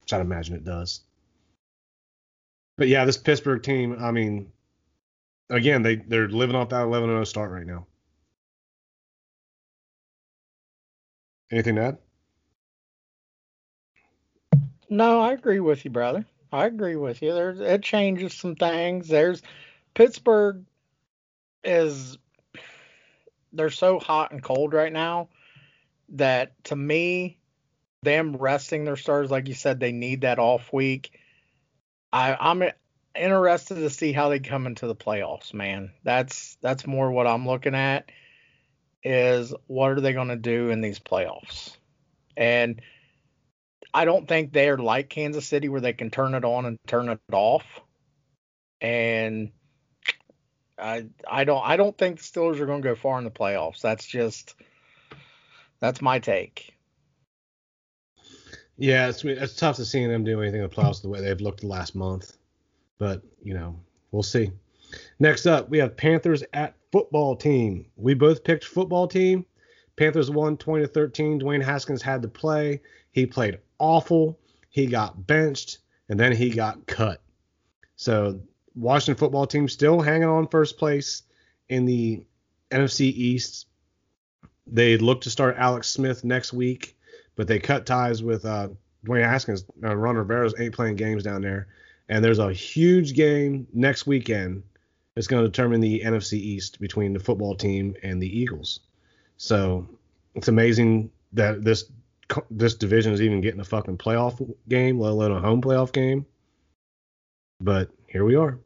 which 0.00 0.12
I'd 0.12 0.20
imagine 0.20 0.56
it 0.56 0.64
does. 0.64 1.02
But 2.78 2.86
yeah, 2.86 3.04
this 3.04 3.16
Pittsburgh 3.18 3.62
team, 3.62 3.96
I 4.00 4.12
mean, 4.12 4.52
again, 5.50 5.82
they 5.82 5.96
they're 5.96 6.28
living 6.28 6.56
off 6.56 6.70
that 6.70 6.82
11 6.82 7.10
0 7.10 7.24
start 7.24 7.50
right 7.50 7.66
now. 7.66 7.86
Anything 11.50 11.74
to 11.74 11.82
add? 11.82 11.98
No, 14.88 15.20
I 15.20 15.32
agree 15.32 15.60
with 15.60 15.84
you, 15.84 15.90
brother. 15.90 16.24
I 16.52 16.66
agree 16.66 16.96
with 16.96 17.20
you. 17.20 17.34
There's 17.34 17.60
it 17.60 17.82
changes 17.82 18.32
some 18.34 18.54
things. 18.54 19.08
There's 19.08 19.42
Pittsburgh 19.94 20.64
is 21.64 22.16
they're 23.52 23.70
so 23.70 23.98
hot 23.98 24.30
and 24.30 24.42
cold 24.42 24.72
right 24.72 24.92
now 24.92 25.28
that 26.10 26.52
to 26.64 26.76
me, 26.76 27.38
them 28.02 28.36
resting 28.36 28.84
their 28.84 28.96
stars, 28.96 29.32
like 29.32 29.48
you 29.48 29.54
said, 29.54 29.80
they 29.80 29.92
need 29.92 30.20
that 30.20 30.38
off 30.38 30.72
week. 30.72 31.18
I, 32.12 32.36
I'm 32.38 32.62
interested 33.14 33.76
to 33.76 33.90
see 33.90 34.12
how 34.12 34.28
they 34.28 34.38
come 34.40 34.66
into 34.66 34.86
the 34.86 34.96
playoffs, 34.96 35.52
man. 35.52 35.92
That's 36.04 36.56
that's 36.60 36.86
more 36.86 37.10
what 37.10 37.26
I'm 37.26 37.46
looking 37.46 37.74
at 37.74 38.10
is 39.02 39.54
what 39.66 39.90
are 39.90 40.00
they 40.00 40.12
going 40.12 40.28
to 40.28 40.36
do 40.36 40.70
in 40.70 40.80
these 40.80 40.98
playoffs? 40.98 41.76
And 42.36 42.80
I 43.92 44.04
don't 44.04 44.28
think 44.28 44.52
they're 44.52 44.78
like 44.78 45.08
Kansas 45.08 45.46
City 45.46 45.68
where 45.68 45.80
they 45.80 45.92
can 45.92 46.10
turn 46.10 46.34
it 46.34 46.44
on 46.44 46.66
and 46.66 46.78
turn 46.86 47.08
it 47.08 47.20
off. 47.32 47.64
And 48.80 49.50
I 50.78 51.06
I 51.28 51.44
don't 51.44 51.62
I 51.64 51.76
don't 51.76 51.96
think 51.96 52.18
the 52.18 52.24
Steelers 52.24 52.60
are 52.60 52.66
going 52.66 52.82
to 52.82 52.88
go 52.88 52.94
far 52.94 53.18
in 53.18 53.24
the 53.24 53.30
playoffs. 53.30 53.80
That's 53.80 54.06
just 54.06 54.54
that's 55.80 56.02
my 56.02 56.18
take. 56.18 56.74
Yeah, 58.78 59.08
it's 59.08 59.24
it's 59.24 59.56
tough 59.56 59.76
to 59.76 59.84
see 59.84 60.06
them 60.06 60.24
do 60.24 60.40
anything 60.40 60.62
in 60.62 60.68
the 60.68 60.74
playoffs 60.74 61.02
the 61.02 61.08
way 61.08 61.20
they've 61.20 61.40
looked 61.40 61.60
the 61.60 61.66
last 61.66 61.94
month, 61.94 62.36
but 62.96 63.22
you 63.42 63.52
know 63.52 63.78
we'll 64.12 64.22
see. 64.22 64.52
Next 65.18 65.46
up, 65.46 65.68
we 65.68 65.78
have 65.78 65.96
Panthers 65.96 66.44
at 66.52 66.74
football 66.92 67.36
team. 67.36 67.86
We 67.96 68.14
both 68.14 68.44
picked 68.44 68.64
football 68.64 69.08
team. 69.08 69.44
Panthers 69.96 70.30
won 70.30 70.56
20 70.56 70.84
to 70.84 70.88
13. 70.88 71.40
Dwayne 71.40 71.62
Haskins 71.62 72.00
had 72.00 72.22
to 72.22 72.28
play. 72.28 72.80
He 73.10 73.26
played 73.26 73.58
awful. 73.78 74.38
He 74.70 74.86
got 74.86 75.26
benched 75.26 75.78
and 76.08 76.18
then 76.18 76.32
he 76.32 76.50
got 76.50 76.86
cut. 76.86 77.20
So 77.96 78.40
Washington 78.74 79.18
football 79.18 79.46
team 79.46 79.68
still 79.68 80.00
hanging 80.00 80.28
on 80.28 80.46
first 80.46 80.78
place 80.78 81.22
in 81.68 81.84
the 81.84 82.24
NFC 82.70 83.00
East. 83.00 83.66
They 84.66 84.98
look 84.98 85.22
to 85.22 85.30
start 85.30 85.56
Alex 85.58 85.88
Smith 85.88 86.24
next 86.24 86.52
week, 86.52 86.96
but 87.38 87.46
they 87.46 87.60
cut 87.60 87.86
ties 87.86 88.20
with 88.20 88.44
uh, 88.44 88.68
Dwayne 89.06 89.22
Haskins. 89.22 89.64
Uh, 89.82 89.96
Ron 89.96 90.16
Rivera's 90.16 90.54
ain't 90.58 90.74
playing 90.74 90.96
games 90.96 91.22
down 91.22 91.40
there, 91.40 91.68
and 92.08 92.22
there's 92.22 92.40
a 92.40 92.52
huge 92.52 93.14
game 93.14 93.68
next 93.72 94.08
weekend. 94.08 94.64
It's 95.16 95.28
going 95.28 95.44
to 95.44 95.48
determine 95.48 95.80
the 95.80 96.02
NFC 96.04 96.32
East 96.34 96.80
between 96.80 97.12
the 97.12 97.20
football 97.20 97.54
team 97.54 97.94
and 98.02 98.20
the 98.20 98.38
Eagles. 98.38 98.80
So 99.36 99.88
it's 100.34 100.48
amazing 100.48 101.10
that 101.32 101.62
this 101.62 101.84
this 102.50 102.74
division 102.74 103.12
is 103.12 103.22
even 103.22 103.40
getting 103.40 103.60
a 103.60 103.64
fucking 103.64 103.98
playoff 103.98 104.44
game, 104.68 104.98
let 104.98 105.12
alone 105.12 105.30
a 105.30 105.40
home 105.40 105.62
playoff 105.62 105.92
game. 105.92 106.26
But 107.60 107.90
here 108.08 108.24
we 108.24 108.34
are. 108.34 108.58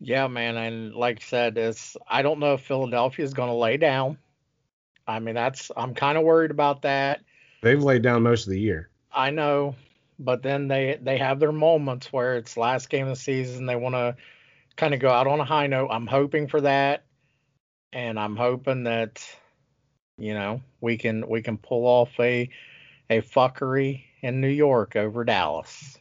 Yeah, 0.00 0.28
man, 0.28 0.56
and 0.56 0.94
like 0.94 1.18
I 1.20 1.24
said, 1.24 1.58
it's 1.58 1.98
I 2.08 2.22
don't 2.22 2.40
know 2.40 2.54
if 2.54 2.62
Philadelphia 2.62 3.24
is 3.24 3.34
going 3.34 3.50
to 3.50 3.54
lay 3.54 3.76
down. 3.76 4.16
I 5.10 5.18
mean, 5.18 5.34
that's 5.34 5.70
I'm 5.76 5.94
kind 5.94 6.16
of 6.16 6.24
worried 6.24 6.50
about 6.50 6.82
that. 6.82 7.20
They've 7.62 7.82
laid 7.82 8.02
down 8.02 8.22
most 8.22 8.46
of 8.46 8.50
the 8.50 8.60
year. 8.60 8.88
I 9.12 9.30
know, 9.30 9.74
but 10.18 10.42
then 10.42 10.68
they 10.68 10.98
they 11.02 11.18
have 11.18 11.40
their 11.40 11.52
moments 11.52 12.12
where 12.12 12.36
it's 12.36 12.56
last 12.56 12.88
game 12.88 13.08
of 13.08 13.16
the 13.16 13.20
season. 13.20 13.66
They 13.66 13.76
want 13.76 13.96
to 13.96 14.16
kind 14.76 14.94
of 14.94 15.00
go 15.00 15.10
out 15.10 15.26
on 15.26 15.40
a 15.40 15.44
high 15.44 15.66
note. 15.66 15.88
I'm 15.90 16.06
hoping 16.06 16.46
for 16.46 16.60
that, 16.60 17.04
and 17.92 18.18
I'm 18.20 18.36
hoping 18.36 18.84
that 18.84 19.26
you 20.16 20.34
know 20.34 20.62
we 20.80 20.96
can 20.96 21.28
we 21.28 21.42
can 21.42 21.58
pull 21.58 21.86
off 21.86 22.10
a 22.20 22.48
a 23.10 23.20
fuckery 23.20 24.04
in 24.22 24.40
New 24.40 24.48
York 24.48 24.94
over 24.94 25.24
Dallas. 25.24 25.98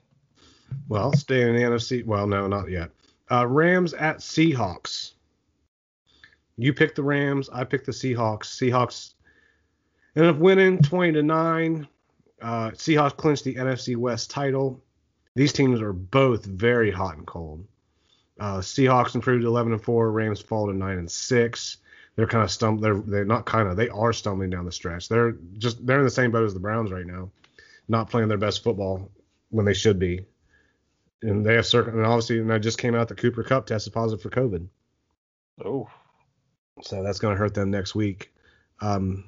Well, 0.87 1.13
stay 1.13 1.41
in 1.41 1.55
the 1.55 1.61
NFC. 1.63 2.05
Well, 2.05 2.27
no, 2.27 2.47
not 2.47 2.69
yet. 2.69 2.91
Uh, 3.31 3.47
Rams 3.47 3.93
at 3.93 4.17
Seahawks. 4.17 5.13
You 6.59 6.73
picked 6.73 6.95
the 6.95 7.03
Rams. 7.03 7.49
I 7.49 7.63
picked 7.63 7.85
the 7.85 7.91
Seahawks. 7.91 8.45
Seahawks 8.45 9.13
ended 10.15 10.35
up 10.35 10.39
winning 10.39 10.81
20 10.81 11.13
to 11.13 11.23
nine. 11.23 11.87
Uh, 12.41 12.71
Seahawks 12.71 13.15
clinched 13.15 13.43
the 13.43 13.55
NFC 13.55 13.95
West 13.95 14.29
title. 14.29 14.81
These 15.35 15.53
teams 15.53 15.81
are 15.81 15.93
both 15.93 16.45
very 16.45 16.91
hot 16.91 17.17
and 17.17 17.25
cold. 17.25 17.65
Uh, 18.39 18.59
Seahawks 18.59 19.15
improved 19.15 19.43
11 19.43 19.73
and 19.73 19.83
four. 19.83 20.11
Rams 20.11 20.41
fall 20.41 20.67
to 20.67 20.73
nine 20.73 20.97
and 20.97 21.11
six. 21.11 21.77
They're 22.15 22.27
kind 22.27 22.43
of 22.43 22.49
stum. 22.49 22.81
They're 22.81 22.95
they're 22.95 23.25
not 23.25 23.45
kind 23.45 23.67
of. 23.67 23.77
They 23.77 23.89
are 23.89 24.11
stumbling 24.11 24.49
down 24.49 24.65
the 24.65 24.71
stretch. 24.71 25.07
They're 25.07 25.33
just 25.57 25.85
they're 25.85 25.99
in 25.99 26.05
the 26.05 26.11
same 26.11 26.31
boat 26.31 26.45
as 26.45 26.53
the 26.53 26.59
Browns 26.59 26.91
right 26.91 27.05
now, 27.05 27.31
not 27.87 28.09
playing 28.09 28.27
their 28.27 28.37
best 28.37 28.63
football 28.63 29.09
when 29.49 29.65
they 29.65 29.73
should 29.73 29.99
be 29.99 30.25
and 31.21 31.45
they 31.45 31.55
have 31.55 31.65
certain, 31.65 31.95
and 31.95 32.05
obviously, 32.05 32.39
and 32.39 32.51
I 32.51 32.59
just 32.59 32.77
came 32.77 32.95
out 32.95 33.07
that 33.09 33.17
Cooper 33.17 33.43
Kupp 33.43 33.65
tested 33.65 33.93
positive 33.93 34.21
for 34.21 34.29
COVID. 34.29 34.67
Oh. 35.63 35.89
So 36.81 37.03
that's 37.03 37.19
going 37.19 37.35
to 37.35 37.39
hurt 37.39 37.53
them 37.53 37.71
next 37.71 37.95
week. 37.95 38.33
Um, 38.81 39.25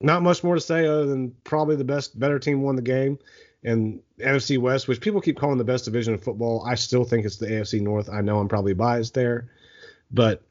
not 0.00 0.22
much 0.22 0.42
more 0.42 0.54
to 0.54 0.60
say 0.60 0.86
other 0.86 1.06
than 1.06 1.34
probably 1.44 1.76
the 1.76 1.84
best, 1.84 2.18
better 2.18 2.38
team 2.38 2.62
won 2.62 2.76
the 2.76 2.82
game. 2.82 3.18
And 3.62 4.00
NFC 4.18 4.58
West, 4.58 4.88
which 4.88 5.00
people 5.00 5.20
keep 5.20 5.38
calling 5.38 5.58
the 5.58 5.64
best 5.64 5.84
division 5.84 6.14
of 6.14 6.22
football, 6.22 6.64
I 6.66 6.76
still 6.76 7.04
think 7.04 7.26
it's 7.26 7.36
the 7.36 7.46
AFC 7.46 7.80
North. 7.82 8.08
I 8.08 8.22
know 8.22 8.38
I'm 8.38 8.48
probably 8.48 8.72
biased 8.72 9.12
there, 9.12 9.50
but 10.10 10.42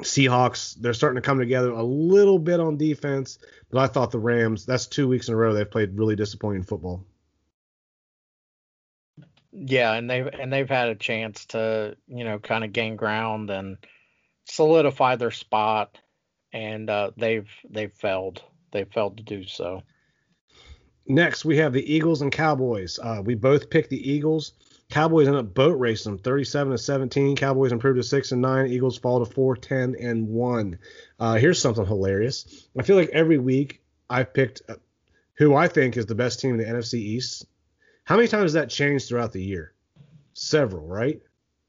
Seahawks, 0.00 0.74
they're 0.74 0.94
starting 0.94 1.22
to 1.22 1.26
come 1.26 1.38
together 1.38 1.70
a 1.70 1.82
little 1.82 2.38
bit 2.38 2.58
on 2.58 2.76
defense, 2.76 3.38
but 3.70 3.78
I 3.78 3.86
thought 3.86 4.10
the 4.10 4.18
Rams, 4.18 4.66
that's 4.66 4.86
two 4.86 5.06
weeks 5.06 5.28
in 5.28 5.34
a 5.34 5.36
row 5.36 5.52
they've 5.52 5.70
played 5.70 5.96
really 5.96 6.16
disappointing 6.16 6.64
football. 6.64 7.04
Yeah, 9.52 9.92
and 9.92 10.08
they've 10.08 10.26
and 10.26 10.50
they've 10.50 10.68
had 10.68 10.88
a 10.88 10.94
chance 10.94 11.44
to 11.46 11.94
you 12.08 12.24
know 12.24 12.38
kind 12.38 12.64
of 12.64 12.72
gain 12.72 12.96
ground 12.96 13.50
and 13.50 13.76
solidify 14.52 15.16
their 15.16 15.30
spot, 15.30 15.98
and 16.52 16.88
uh, 16.88 17.10
they've 17.16 17.50
they've 17.68 17.92
failed. 17.92 18.42
They 18.72 18.84
failed 18.84 19.18
to 19.18 19.22
do 19.22 19.44
so. 19.44 19.82
Next, 21.06 21.44
we 21.44 21.56
have 21.58 21.72
the 21.72 21.94
Eagles 21.94 22.22
and 22.22 22.30
Cowboys. 22.30 22.98
Uh, 23.02 23.22
we 23.24 23.34
both 23.34 23.70
picked 23.70 23.90
the 23.90 24.10
Eagles. 24.10 24.52
Cowboys 24.88 25.26
end 25.26 25.36
up 25.36 25.54
boat 25.54 25.78
racing 25.78 26.12
them 26.12 26.22
37 26.22 26.72
to 26.72 26.78
17. 26.78 27.36
Cowboys 27.36 27.72
improved 27.72 27.96
to 27.96 28.02
6 28.02 28.32
and 28.32 28.42
9. 28.42 28.66
Eagles 28.66 28.98
fall 28.98 29.24
to 29.24 29.30
4, 29.30 29.56
10 29.56 29.96
and 29.98 30.28
1. 30.28 30.78
Uh, 31.18 31.34
here's 31.34 31.60
something 31.60 31.86
hilarious. 31.86 32.68
I 32.78 32.82
feel 32.82 32.96
like 32.96 33.08
every 33.10 33.38
week 33.38 33.82
I've 34.08 34.32
picked 34.32 34.62
uh, 34.68 34.74
who 35.34 35.54
I 35.54 35.68
think 35.68 35.96
is 35.96 36.06
the 36.06 36.14
best 36.14 36.40
team 36.40 36.52
in 36.52 36.58
the 36.58 36.72
NFC 36.72 36.94
East. 36.94 37.46
How 38.04 38.16
many 38.16 38.28
times 38.28 38.42
has 38.44 38.52
that 38.52 38.70
changed 38.70 39.08
throughout 39.08 39.32
the 39.32 39.42
year? 39.42 39.72
Several, 40.34 40.86
right? 40.86 41.20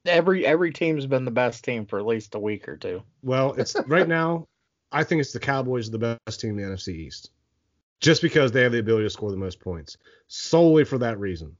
Every 0.05 0.45
every 0.45 0.71
team's 0.71 1.05
been 1.05 1.25
the 1.25 1.31
best 1.31 1.63
team 1.63 1.85
for 1.85 1.99
at 1.99 2.05
least 2.05 2.35
a 2.35 2.39
week 2.39 2.67
or 2.67 2.77
two. 2.77 3.03
Well, 3.21 3.53
it's 3.53 3.75
right 3.87 4.07
now. 4.07 4.47
I 4.91 5.03
think 5.03 5.21
it's 5.21 5.33
the 5.33 5.39
Cowboys 5.39 5.87
are 5.87 5.91
the 5.97 6.19
best 6.25 6.39
team 6.39 6.59
in 6.59 6.69
the 6.69 6.75
NFC 6.75 6.89
East, 6.89 7.31
just 7.99 8.21
because 8.21 8.51
they 8.51 8.61
have 8.61 8.71
the 8.71 8.79
ability 8.79 9.05
to 9.05 9.09
score 9.09 9.31
the 9.31 9.37
most 9.37 9.59
points. 9.59 9.97
Solely 10.27 10.83
for 10.83 10.99
that 10.99 11.19
reason. 11.19 11.55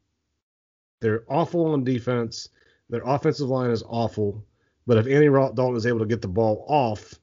They're 0.99 1.23
awful 1.27 1.65
on 1.73 1.83
defense. 1.83 2.49
Their 2.89 3.01
offensive 3.03 3.49
line 3.49 3.71
is 3.71 3.83
awful. 3.87 4.45
But 4.85 4.97
if 4.97 5.07
Andy 5.07 5.27
Dalton 5.27 5.75
is 5.75 5.85
able 5.85 5.99
to 5.99 6.05
get 6.05 6.21
the 6.21 6.27
ball 6.27 6.65
off, 6.67 7.15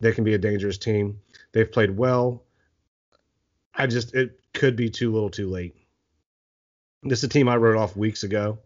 they 0.00 0.12
can 0.12 0.24
be 0.24 0.34
a 0.34 0.38
dangerous 0.38 0.78
team. 0.78 1.20
They've 1.52 1.70
played 1.70 1.96
well. 1.96 2.44
I 3.74 3.86
just 3.86 4.14
it 4.14 4.38
could 4.52 4.76
be 4.76 4.90
too 4.90 5.12
little, 5.12 5.30
too 5.30 5.48
late. 5.48 5.74
This 7.02 7.20
is 7.20 7.24
a 7.24 7.28
team 7.28 7.48
I 7.48 7.56
wrote 7.56 7.76
off 7.76 7.96
weeks 7.96 8.22
ago, 8.22 8.58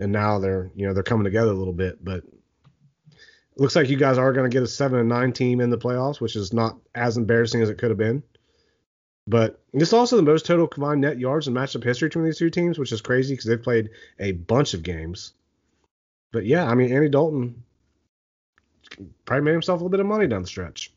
and 0.00 0.12
now 0.12 0.38
they're 0.38 0.70
you 0.74 0.86
know 0.86 0.94
they're 0.94 1.02
coming 1.02 1.24
together 1.24 1.50
a 1.50 1.56
little 1.56 1.72
bit. 1.72 2.02
But 2.04 2.24
it 2.24 3.56
looks 3.56 3.76
like 3.76 3.88
you 3.88 3.96
guys 3.96 4.18
are 4.18 4.32
going 4.32 4.50
to 4.50 4.54
get 4.54 4.62
a 4.62 4.68
seven 4.68 4.98
and 4.98 5.08
nine 5.08 5.32
team 5.32 5.60
in 5.60 5.70
the 5.70 5.78
playoffs, 5.78 6.20
which 6.20 6.36
is 6.36 6.52
not 6.52 6.78
as 6.94 7.16
embarrassing 7.16 7.62
as 7.62 7.68
it 7.68 7.78
could 7.78 7.90
have 7.90 7.98
been. 7.98 8.22
But 9.26 9.60
this 9.72 9.88
is 9.88 9.92
also 9.92 10.16
the 10.16 10.22
most 10.22 10.46
total 10.46 10.66
combined 10.66 11.02
net 11.02 11.18
yards 11.18 11.46
in 11.46 11.54
matchup 11.54 11.84
history 11.84 12.08
between 12.08 12.24
these 12.24 12.38
two 12.38 12.50
teams, 12.50 12.78
which 12.78 12.90
is 12.90 13.00
crazy 13.00 13.34
because 13.34 13.46
they've 13.46 13.62
played 13.62 13.90
a 14.18 14.32
bunch 14.32 14.74
of 14.74 14.82
games. 14.82 15.34
But 16.32 16.46
yeah, 16.46 16.64
I 16.64 16.74
mean 16.74 16.92
Andy 16.92 17.08
Dalton 17.08 17.62
probably 19.24 19.44
made 19.44 19.52
himself 19.52 19.80
a 19.80 19.84
little 19.84 19.90
bit 19.90 20.00
of 20.00 20.06
money 20.06 20.26
down 20.26 20.42
the 20.42 20.48
stretch. 20.48 20.92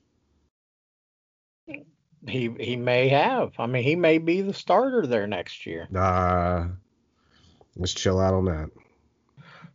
He 2.28 2.56
he 2.60 2.76
may 2.78 3.10
have. 3.10 3.52
I 3.60 3.68
mean, 3.68 3.84
he 3.84 3.96
may 3.96 4.18
be 4.18 4.42
the 4.42 4.54
starter 4.54 5.06
there 5.06 5.28
next 5.28 5.66
year. 5.66 5.88
Uh, 5.94 6.68
let's 7.76 7.94
chill 7.94 8.20
out 8.20 8.34
on 8.34 8.46
that. 8.46 8.70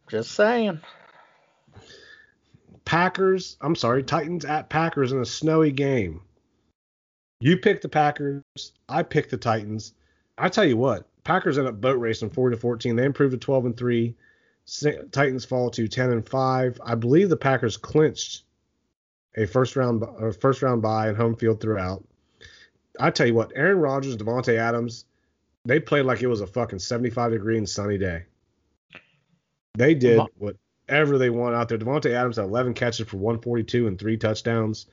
Just 0.08 0.32
saying. 0.32 0.80
Packers, 2.84 3.56
I'm 3.60 3.76
sorry, 3.76 4.02
Titans 4.02 4.44
at 4.44 4.70
Packers 4.70 5.12
in 5.12 5.20
a 5.20 5.26
snowy 5.26 5.72
game. 5.72 6.22
You 7.40 7.58
pick 7.58 7.82
the 7.82 7.88
Packers, 7.88 8.42
I 8.88 9.02
pick 9.02 9.28
the 9.28 9.36
Titans. 9.36 9.92
I 10.38 10.48
tell 10.48 10.64
you 10.64 10.76
what, 10.76 11.06
Packers 11.24 11.58
end 11.58 11.68
up 11.68 11.80
boat 11.80 11.98
racing 11.98 12.30
40 12.30 12.56
to 12.56 12.60
14. 12.60 12.96
They 12.96 13.04
improved 13.04 13.32
to 13.32 13.38
12 13.38 13.66
and 13.66 13.76
3. 13.76 14.16
Titans 15.12 15.44
fall 15.44 15.70
to 15.70 15.86
10 15.86 16.10
and 16.10 16.26
5. 16.26 16.80
I 16.84 16.94
believe 16.94 17.28
the 17.28 17.36
Packers 17.36 17.76
clinched 17.76 18.44
a 19.36 19.46
first 19.46 19.76
round 19.76 20.02
a 20.02 20.32
first 20.32 20.62
round 20.62 20.82
bye 20.82 21.08
and 21.08 21.16
home 21.16 21.36
field 21.36 21.60
throughout. 21.60 22.02
I 22.98 23.10
tell 23.10 23.26
you 23.26 23.34
what, 23.34 23.52
Aaron 23.54 23.78
Rodgers, 23.78 24.16
Davante 24.16 24.56
Adams, 24.56 25.04
they 25.64 25.78
played 25.78 26.06
like 26.06 26.22
it 26.22 26.26
was 26.26 26.40
a 26.40 26.46
fucking 26.46 26.78
75 26.78 27.32
degree 27.32 27.58
and 27.58 27.68
sunny 27.68 27.98
day. 27.98 28.24
They 29.74 29.94
did 29.94 30.20
whatever 30.38 31.18
they 31.18 31.30
want 31.30 31.54
out 31.54 31.68
there. 31.68 31.78
Davante 31.78 32.12
Adams 32.12 32.36
had 32.36 32.44
11 32.44 32.74
catches 32.74 33.06
for 33.06 33.16
142 33.16 33.86
and 33.86 33.98
three 33.98 34.16
touchdowns. 34.16 34.86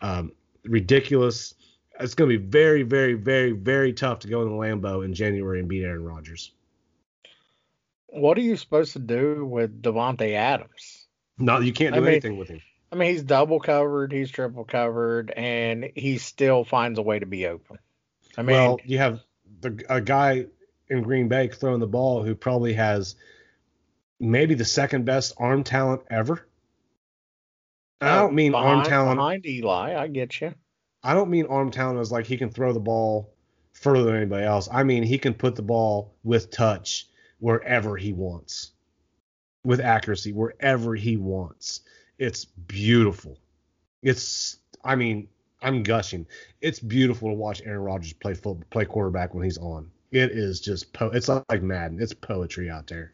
Um, 0.00 0.32
ridiculous. 0.64 1.54
It's 2.00 2.14
going 2.14 2.30
to 2.30 2.38
be 2.38 2.44
very, 2.44 2.82
very, 2.82 3.14
very, 3.14 3.52
very 3.52 3.92
tough 3.92 4.20
to 4.20 4.28
go 4.28 4.42
in 4.42 4.48
the 4.48 4.54
Lambeau 4.54 5.04
in 5.04 5.14
January 5.14 5.60
and 5.60 5.68
beat 5.68 5.84
Aaron 5.84 6.04
Rodgers. 6.04 6.52
What 8.06 8.36
are 8.36 8.42
you 8.42 8.56
supposed 8.56 8.92
to 8.94 8.98
do 8.98 9.44
with 9.44 9.82
Davante 9.82 10.32
Adams? 10.34 11.06
No, 11.38 11.60
you 11.60 11.72
can't 11.72 11.94
do 11.94 12.00
I 12.00 12.02
mean, 12.02 12.10
anything 12.10 12.36
with 12.38 12.48
him. 12.48 12.60
I 12.90 12.96
mean, 12.96 13.10
he's 13.10 13.22
double 13.22 13.58
covered, 13.58 14.12
he's 14.12 14.30
triple 14.30 14.64
covered, 14.64 15.30
and 15.30 15.90
he 15.94 16.18
still 16.18 16.62
finds 16.62 16.98
a 16.98 17.02
way 17.02 17.18
to 17.18 17.26
be 17.26 17.46
open. 17.46 17.78
I 18.36 18.42
mean, 18.42 18.56
well, 18.56 18.80
you 18.84 18.98
have 18.98 19.20
the 19.60 19.82
a 19.88 20.00
guy 20.00 20.46
in 20.88 21.02
Green 21.02 21.28
Bay 21.28 21.48
throwing 21.48 21.80
the 21.80 21.86
ball 21.86 22.22
who 22.22 22.34
probably 22.34 22.74
has 22.74 23.16
maybe 24.22 24.54
the 24.54 24.64
second 24.64 25.04
best 25.04 25.34
arm 25.36 25.64
talent 25.64 26.02
ever. 26.08 26.46
I 28.00 28.18
oh, 28.18 28.22
don't 28.22 28.34
mean 28.34 28.52
behind, 28.52 28.80
arm 28.80 28.84
talent 28.84 29.18
behind 29.18 29.46
Eli. 29.46 30.00
I 30.00 30.06
get 30.06 30.40
you. 30.40 30.54
I 31.02 31.14
don't 31.14 31.30
mean 31.30 31.46
arm 31.46 31.70
talent 31.70 31.98
as 31.98 32.12
like 32.12 32.26
he 32.26 32.36
can 32.36 32.50
throw 32.50 32.72
the 32.72 32.80
ball 32.80 33.34
further 33.72 34.04
than 34.04 34.16
anybody 34.16 34.44
else. 34.44 34.68
I 34.72 34.84
mean 34.84 35.02
he 35.02 35.18
can 35.18 35.34
put 35.34 35.56
the 35.56 35.62
ball 35.62 36.14
with 36.22 36.50
touch 36.50 37.08
wherever 37.40 37.96
he 37.96 38.12
wants, 38.12 38.70
with 39.64 39.80
accuracy 39.80 40.32
wherever 40.32 40.94
he 40.94 41.16
wants. 41.16 41.80
It's 42.18 42.44
beautiful. 42.44 43.38
It's 44.02 44.58
I 44.84 44.94
mean 44.94 45.28
I'm 45.60 45.82
gushing. 45.82 46.26
It's 46.60 46.80
beautiful 46.80 47.28
to 47.28 47.34
watch 47.34 47.62
Aaron 47.64 47.82
Rodgers 47.82 48.12
play 48.12 48.34
football, 48.34 48.62
play 48.70 48.84
quarterback 48.84 49.34
when 49.34 49.44
he's 49.44 49.58
on. 49.58 49.90
It 50.10 50.30
is 50.32 50.60
just 50.60 50.92
po- 50.92 51.10
it's 51.10 51.28
like 51.28 51.62
Madden. 51.62 52.00
It's 52.00 52.14
poetry 52.14 52.68
out 52.68 52.86
there. 52.86 53.12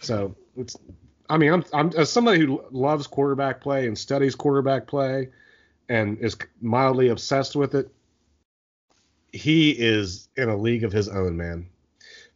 So 0.00 0.34
it's 0.56 0.76
I 1.28 1.36
mean 1.36 1.52
I'm 1.52 1.64
I'm 1.72 1.90
as 1.96 2.10
somebody 2.10 2.40
who 2.40 2.64
loves 2.70 3.06
quarterback 3.06 3.60
play 3.60 3.86
and 3.86 3.96
studies 3.98 4.34
quarterback 4.34 4.86
play 4.86 5.28
and 5.88 6.18
is 6.18 6.36
mildly 6.60 7.08
obsessed 7.08 7.56
with 7.56 7.74
it. 7.74 7.90
He 9.32 9.70
is 9.70 10.28
in 10.36 10.48
a 10.48 10.56
league 10.56 10.84
of 10.84 10.92
his 10.92 11.08
own, 11.08 11.36
man. 11.36 11.68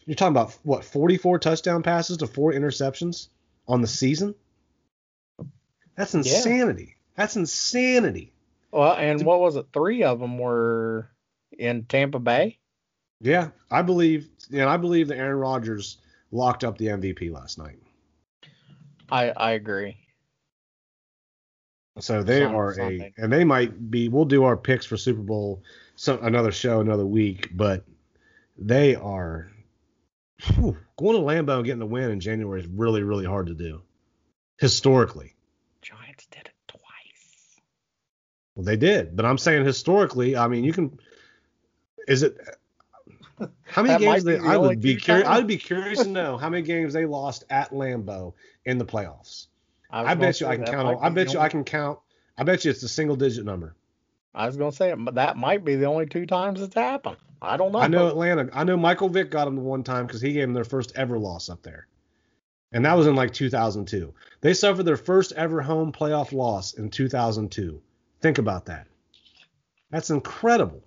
You're 0.06 0.16
talking 0.16 0.32
about 0.32 0.56
what 0.62 0.84
44 0.84 1.38
touchdown 1.38 1.82
passes 1.82 2.18
to 2.18 2.26
four 2.26 2.52
interceptions 2.52 3.28
on 3.66 3.80
the 3.80 3.86
season? 3.86 4.34
That's 5.96 6.14
insanity. 6.14 6.84
Yeah. 6.88 6.94
That's 7.16 7.36
insanity. 7.36 8.32
Well, 8.70 8.92
and 8.92 9.24
what 9.24 9.40
was 9.40 9.56
it? 9.56 9.66
Three 9.72 10.02
of 10.02 10.18
them 10.18 10.38
were 10.38 11.08
in 11.56 11.84
Tampa 11.84 12.18
Bay. 12.18 12.58
Yeah, 13.20 13.50
I 13.70 13.82
believe. 13.82 14.28
and 14.52 14.68
I 14.68 14.76
believe 14.76 15.08
that 15.08 15.16
Aaron 15.16 15.38
Rodgers 15.38 15.98
locked 16.34 16.64
up 16.64 16.76
the 16.76 16.86
MVP 16.86 17.32
last 17.32 17.58
night. 17.58 17.78
I 19.10 19.30
I 19.30 19.52
agree. 19.52 19.96
So 22.00 22.22
they 22.22 22.42
are 22.42 22.74
something. 22.74 23.12
a, 23.16 23.22
and 23.22 23.32
they 23.32 23.44
might 23.44 23.90
be. 23.90 24.08
We'll 24.08 24.24
do 24.24 24.44
our 24.44 24.56
picks 24.56 24.84
for 24.84 24.96
Super 24.96 25.22
Bowl 25.22 25.62
some 25.96 26.18
another 26.24 26.50
show 26.50 26.80
another 26.80 27.06
week, 27.06 27.50
but 27.54 27.84
they 28.58 28.96
are 28.96 29.50
whew, 30.42 30.76
going 30.96 31.16
to 31.16 31.22
Lambeau 31.22 31.56
and 31.56 31.64
getting 31.64 31.78
the 31.78 31.86
win 31.86 32.10
in 32.10 32.20
January 32.20 32.60
is 32.60 32.66
really 32.66 33.02
really 33.04 33.24
hard 33.24 33.46
to 33.46 33.54
do 33.54 33.82
historically. 34.58 35.34
Giants 35.82 36.26
did 36.26 36.46
it 36.46 36.54
twice. 36.66 37.60
Well, 38.54 38.64
they 38.64 38.76
did, 38.76 39.14
but 39.16 39.24
I'm 39.24 39.38
saying 39.38 39.64
historically, 39.64 40.36
I 40.36 40.48
mean, 40.48 40.64
you 40.64 40.72
can. 40.72 40.98
Is 42.08 42.22
it? 42.22 42.36
How 43.66 43.82
many 43.82 44.04
games? 44.04 44.24
They, 44.24 44.38
I 44.38 44.56
would 44.56 44.80
be 44.80 44.96
curious. 44.96 45.26
I 45.26 45.38
would 45.38 45.46
be 45.46 45.56
curious 45.56 46.02
to 46.02 46.08
know 46.08 46.36
how 46.36 46.48
many 46.48 46.62
games 46.62 46.92
they 46.92 47.06
lost 47.06 47.44
at 47.50 47.72
Lambeau 47.72 48.34
in 48.64 48.78
the 48.78 48.84
playoffs. 48.84 49.46
I, 49.90 50.12
I 50.12 50.14
bet 50.14 50.40
you 50.40 50.46
I 50.46 50.56
can 50.56 50.64
count. 50.64 50.98
I 51.02 51.08
bet 51.08 51.32
you 51.32 51.40
I 51.40 51.48
can 51.48 51.64
count. 51.64 51.98
I 52.36 52.44
bet 52.44 52.64
you 52.64 52.70
it's 52.70 52.82
a 52.82 52.88
single 52.88 53.16
digit 53.16 53.44
number. 53.44 53.76
I 54.34 54.46
was 54.46 54.56
gonna 54.56 54.72
say 54.72 54.94
that 55.12 55.36
might 55.36 55.64
be 55.64 55.76
the 55.76 55.86
only 55.86 56.06
two 56.06 56.26
times 56.26 56.60
it's 56.60 56.74
happened. 56.74 57.16
I 57.40 57.56
don't 57.56 57.72
know. 57.72 57.78
I 57.78 57.86
know 57.86 58.08
Atlanta. 58.08 58.48
I 58.52 58.64
know 58.64 58.76
Michael 58.76 59.08
Vick 59.08 59.30
got 59.30 59.44
them 59.44 59.56
the 59.56 59.62
one 59.62 59.84
time 59.84 60.06
because 60.06 60.20
he 60.20 60.32
gave 60.32 60.42
them 60.42 60.54
their 60.54 60.64
first 60.64 60.92
ever 60.96 61.18
loss 61.18 61.48
up 61.48 61.62
there, 61.62 61.86
and 62.72 62.84
that 62.84 62.94
was 62.96 63.06
in 63.06 63.14
like 63.14 63.32
2002. 63.32 64.12
They 64.40 64.54
suffered 64.54 64.82
their 64.84 64.96
first 64.96 65.32
ever 65.32 65.62
home 65.62 65.92
playoff 65.92 66.32
loss 66.32 66.74
in 66.74 66.90
2002. 66.90 67.80
Think 68.20 68.38
about 68.38 68.66
that. 68.66 68.86
That's 69.90 70.10
incredible. 70.10 70.82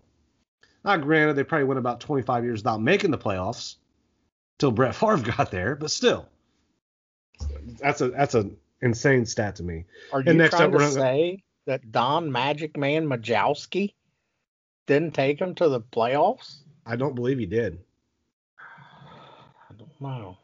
Now, 0.88 0.96
granted, 0.96 1.34
they 1.34 1.44
probably 1.44 1.66
went 1.66 1.80
about 1.80 2.00
25 2.00 2.46
years 2.46 2.60
without 2.62 2.82
making 2.82 3.12
the 3.12 3.18
playoffs 3.18 3.76
until 4.56 4.72
Brett 4.72 4.96
Favre 4.96 5.18
got 5.38 5.52
there, 5.52 5.76
but 5.76 5.92
still, 5.92 6.30
that's 7.82 8.00
a 8.00 8.08
that's 8.08 8.36
an 8.36 8.56
insane 8.82 9.26
stat 9.26 9.58
to 9.58 9.64
me. 9.64 9.84
Are 10.14 10.22
you 10.22 10.30
and 10.30 10.38
next 10.38 10.56
trying 10.56 10.74
up, 10.74 10.80
to 10.80 10.92
say 10.92 11.44
that 11.66 11.92
Don 11.92 12.32
Magic 12.32 12.78
Man 12.78 13.06
Majkowski 13.06 13.96
didn't 14.86 15.14
take 15.14 15.42
him 15.42 15.56
to 15.56 15.68
the 15.68 15.82
playoffs? 15.82 16.60
I 16.86 16.96
don't 16.96 17.16
believe 17.16 17.38
he 17.38 17.46
did. 17.46 17.80
I 18.58 19.74
don't 19.78 20.02
know. 20.02 20.38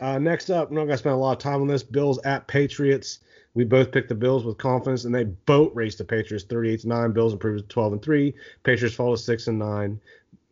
Uh, 0.00 0.18
next 0.18 0.50
up, 0.50 0.70
we're 0.70 0.78
not 0.78 0.86
going 0.86 0.94
to 0.94 0.98
spend 0.98 1.14
a 1.14 1.18
lot 1.18 1.32
of 1.32 1.38
time 1.38 1.62
on 1.62 1.68
this. 1.68 1.84
Bills 1.84 2.18
at 2.24 2.48
Patriots. 2.48 3.20
We 3.56 3.64
both 3.64 3.90
picked 3.90 4.10
the 4.10 4.14
Bills 4.14 4.44
with 4.44 4.58
confidence, 4.58 5.04
and 5.04 5.14
they 5.14 5.24
boat 5.24 5.72
raced 5.74 5.96
the 5.96 6.04
Patriots 6.04 6.44
38 6.44 6.80
to 6.80 6.88
9. 6.88 7.12
Bills 7.12 7.32
improved 7.32 7.62
to 7.62 7.68
12 7.68 7.92
and 7.94 8.02
3. 8.02 8.34
Patriots 8.64 8.94
fall 8.94 9.16
to 9.16 9.22
6 9.22 9.46
and 9.46 9.58
9. 9.58 9.98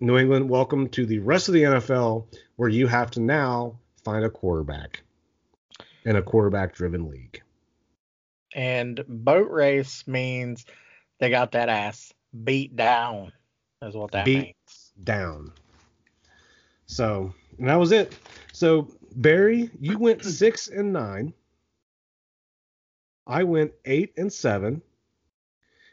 New 0.01 0.17
England, 0.17 0.49
welcome 0.49 0.89
to 0.89 1.05
the 1.05 1.19
rest 1.19 1.49
of 1.49 1.53
the 1.53 1.65
NFL 1.65 2.25
where 2.57 2.71
you 2.71 2.87
have 2.87 3.11
to 3.11 3.21
now 3.21 3.77
find 4.05 4.25
a 4.25 4.31
quarterback 4.31 5.03
in 6.07 6.17
a 6.17 6.23
quarterback 6.23 6.75
driven 6.75 7.11
league. 7.11 7.43
And 8.55 9.05
boat 9.07 9.51
race 9.51 10.07
means 10.07 10.65
they 11.19 11.29
got 11.29 11.53
that 11.53 11.69
ass 11.69 12.11
beat 12.43 12.75
down, 12.75 13.33
is 13.83 13.95
what 13.95 14.13
that 14.13 14.25
Beat 14.25 14.39
means. 14.39 14.93
Down. 15.03 15.53
So, 16.87 17.35
and 17.59 17.69
that 17.69 17.77
was 17.77 17.93
it. 17.93 18.17
So, 18.55 18.89
Barry, 19.15 19.69
you 19.79 19.99
went 19.99 20.25
six 20.25 20.69
and 20.69 20.91
nine. 20.91 21.35
I 23.27 23.45
went 23.45 23.73
eight 23.85 24.13
and 24.17 24.33
seven. 24.33 24.83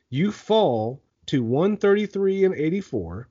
You 0.09 0.31
fall 0.31 1.01
to 1.27 1.43
133 1.43 2.45
and 2.45 2.55
84, 2.55 3.29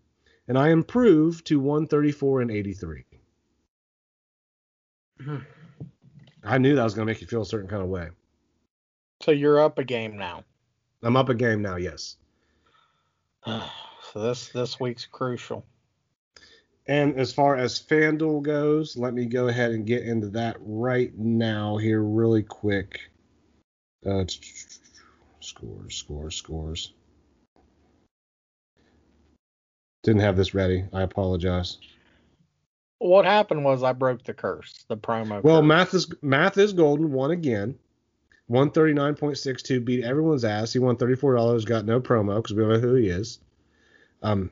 and 0.49 0.59
I 0.59 0.71
improved 0.71 1.47
to 1.49 1.61
134 1.61 2.41
and 2.41 2.51
83. 2.51 3.05
Hmm. 5.23 5.37
I 6.43 6.57
knew 6.59 6.75
that 6.75 6.85
was 6.85 6.95
going 6.95 7.07
to 7.07 7.13
make 7.13 7.21
you 7.21 7.27
feel 7.27 7.43
a 7.43 7.47
certain 7.47 7.69
kind 7.69 7.83
of 7.83 7.89
way. 7.89 8.09
So 9.23 9.33
you're 9.33 9.61
up 9.61 9.79
a 9.79 9.85
game 9.85 10.17
now. 10.17 10.45
I'm 11.03 11.17
up 11.17 11.29
a 11.29 11.35
game 11.35 11.61
now, 11.61 11.77
yes. 11.77 12.17
so 13.47 13.61
this 14.15 14.49
this 14.49 14.81
week's 14.81 15.05
crucial. 15.05 15.67
And 16.87 17.17
as 17.19 17.33
far 17.33 17.57
as 17.57 17.79
FanDuel 17.79 18.43
goes, 18.43 18.97
let 18.97 19.13
me 19.13 19.27
go 19.27 19.49
ahead 19.49 19.73
and 19.73 19.87
get 19.87 20.03
into 20.03 20.29
that 20.31 20.57
right 20.61 21.17
now 21.17 21.77
here, 21.77 22.03
really 22.03 22.43
quick. 22.43 23.10
Uh, 24.07 24.25
scores, 25.41 25.95
scores, 25.95 26.37
scores. 26.37 26.93
Didn't 30.03 30.23
have 30.23 30.37
this 30.37 30.55
ready. 30.55 30.85
I 30.93 31.03
apologize. 31.03 31.77
What 32.99 33.25
happened 33.25 33.65
was 33.65 33.83
I 33.83 33.93
broke 33.93 34.25
the 34.25 34.35
curse, 34.35 34.85
the 34.89 34.97
promo. 34.97 35.43
Well, 35.43 35.61
curse. 35.61 35.67
math 35.67 35.95
is 35.95 36.13
math 36.23 36.59
is 36.59 36.73
golden. 36.73 37.13
Won 37.13 37.31
again. 37.31 37.79
139.62 38.51 39.85
beat 39.85 40.05
everyone's 40.05 40.45
ass. 40.45 40.73
He 40.73 40.81
won 40.81 40.97
$34. 40.97 41.65
Got 41.65 41.85
no 41.85 42.01
promo 42.01 42.37
because 42.37 42.57
we 42.57 42.63
don't 42.63 42.73
know 42.73 42.81
who 42.81 42.95
he 42.95 43.09
is. 43.09 43.39
Um, 44.23 44.51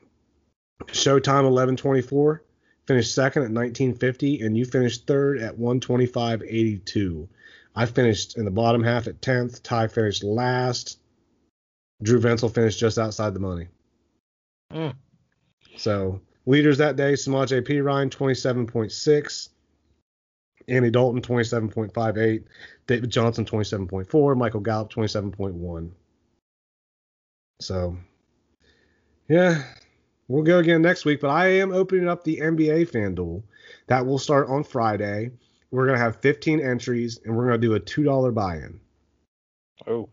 Showtime 0.85 1.43
1124 1.43 2.41
finished 2.87 3.13
second 3.13 3.43
at 3.43 3.51
1950, 3.51 4.41
and 4.41 4.57
you 4.57 4.65
finished 4.65 5.05
third 5.05 5.39
at 5.39 5.59
125.82. 5.59 7.27
I 7.79 7.85
finished 7.85 8.37
in 8.37 8.43
the 8.43 8.51
bottom 8.51 8.83
half 8.83 9.07
at 9.07 9.21
10th. 9.21 9.63
Ty 9.63 9.87
finished 9.87 10.21
last. 10.21 10.99
Drew 12.03 12.19
Venzel 12.19 12.53
finished 12.53 12.77
just 12.77 12.99
outside 12.99 13.33
the 13.33 13.39
money. 13.39 13.69
Mm. 14.73 14.93
So 15.77 16.19
leaders 16.45 16.77
that 16.79 16.97
day: 16.97 17.15
Samaj 17.15 17.53
P. 17.63 17.79
Ryan 17.79 18.09
27.6, 18.09 19.49
Andy 20.67 20.89
Dalton 20.89 21.21
27.58, 21.21 22.43
David 22.85 23.09
Johnson 23.09 23.45
27.4, 23.45 24.35
Michael 24.35 24.59
Gallup 24.59 24.91
27.1. 24.91 25.91
So 27.61 27.95
yeah, 29.29 29.63
we'll 30.27 30.43
go 30.43 30.57
again 30.57 30.81
next 30.81 31.05
week. 31.05 31.21
But 31.21 31.29
I 31.29 31.47
am 31.47 31.71
opening 31.71 32.09
up 32.09 32.25
the 32.25 32.39
NBA 32.41 32.91
FanDuel. 32.91 33.41
That 33.87 34.05
will 34.05 34.19
start 34.19 34.49
on 34.49 34.65
Friday. 34.65 35.31
We're 35.71 35.85
gonna 35.85 35.99
have 35.99 36.21
15 36.21 36.59
entries, 36.59 37.19
and 37.23 37.35
we're 37.35 37.45
gonna 37.45 37.57
do 37.57 37.75
a 37.75 37.79
two 37.79 38.03
dollar 38.03 38.31
buy-in. 38.31 38.79
Oh, 39.87 40.09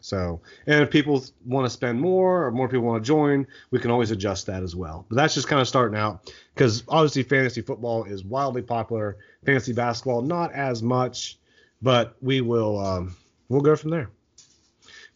So, 0.00 0.40
and 0.66 0.82
if 0.82 0.90
people 0.90 1.24
want 1.44 1.66
to 1.66 1.70
spend 1.70 2.00
more 2.00 2.46
or 2.46 2.50
more 2.50 2.68
people 2.68 2.86
want 2.86 3.02
to 3.02 3.06
join, 3.06 3.46
we 3.70 3.78
can 3.78 3.90
always 3.90 4.10
adjust 4.10 4.46
that 4.46 4.62
as 4.62 4.74
well. 4.76 5.04
But 5.08 5.16
that's 5.16 5.34
just 5.34 5.48
kind 5.48 5.60
of 5.60 5.68
starting 5.68 5.98
out 5.98 6.32
because 6.54 6.84
obviously 6.88 7.24
fantasy 7.24 7.60
football 7.62 8.04
is 8.04 8.24
wildly 8.24 8.62
popular. 8.62 9.16
Fantasy 9.44 9.72
basketball, 9.72 10.22
not 10.22 10.52
as 10.52 10.82
much, 10.82 11.38
but 11.82 12.16
we 12.20 12.40
will 12.40 12.78
um, 12.78 13.16
we'll 13.48 13.60
go 13.60 13.76
from 13.76 13.90
there. 13.90 14.08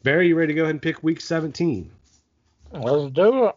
Barry, 0.02 0.28
you 0.28 0.34
ready 0.34 0.52
to 0.52 0.56
go 0.56 0.62
ahead 0.62 0.74
and 0.74 0.82
pick 0.82 1.02
week 1.02 1.20
17? 1.20 1.90
let's 2.72 3.12
do 3.12 3.46
it. 3.46 3.56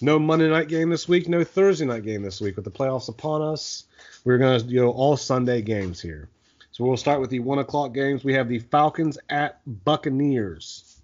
No 0.00 0.18
Monday 0.18 0.48
night 0.48 0.68
game 0.68 0.90
this 0.90 1.08
week, 1.08 1.28
no 1.28 1.42
Thursday 1.42 1.86
night 1.86 2.04
game 2.04 2.22
this 2.22 2.40
week. 2.40 2.56
With 2.56 2.64
the 2.64 2.70
playoffs 2.70 3.08
upon 3.08 3.40
us, 3.40 3.84
we're 4.24 4.38
going 4.38 4.60
to 4.60 4.74
go 4.74 4.90
all 4.90 5.16
Sunday 5.16 5.62
games 5.62 6.00
here. 6.00 6.28
So 6.70 6.84
we'll 6.84 6.98
start 6.98 7.22
with 7.22 7.30
the 7.30 7.40
one 7.40 7.58
o'clock 7.58 7.94
games. 7.94 8.22
We 8.22 8.34
have 8.34 8.48
the 8.48 8.58
Falcons 8.58 9.16
at 9.30 9.60
Buccaneers. 9.84 11.00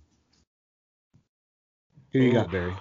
Who 2.13 2.19
you 2.19 2.33
got, 2.33 2.51
Barry? 2.51 2.75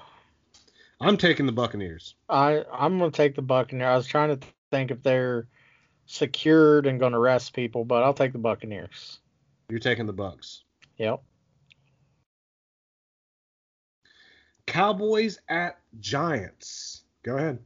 I'm 0.99 1.15
taking 1.15 1.45
the 1.45 1.53
Buccaneers. 1.53 2.15
I 2.27 2.63
I'm 2.71 2.99
gonna 2.99 3.11
take 3.11 3.35
the 3.35 3.41
Buccaneers. 3.41 3.87
I 3.87 3.95
was 3.95 4.07
trying 4.07 4.37
to 4.37 4.47
think 4.69 4.91
if 4.91 5.01
they're 5.01 5.47
secured 6.05 6.85
and 6.85 6.99
gonna 6.99 7.17
rest 7.17 7.53
people, 7.53 7.85
but 7.85 8.03
I'll 8.03 8.13
take 8.13 8.33
the 8.33 8.39
Buccaneers. 8.39 9.19
You're 9.69 9.79
taking 9.79 10.05
the 10.05 10.13
Bucks. 10.13 10.63
Yep. 10.97 11.23
Cowboys 14.71 15.37
at 15.49 15.79
Giants. 15.99 17.03
Go 17.23 17.35
ahead. 17.35 17.59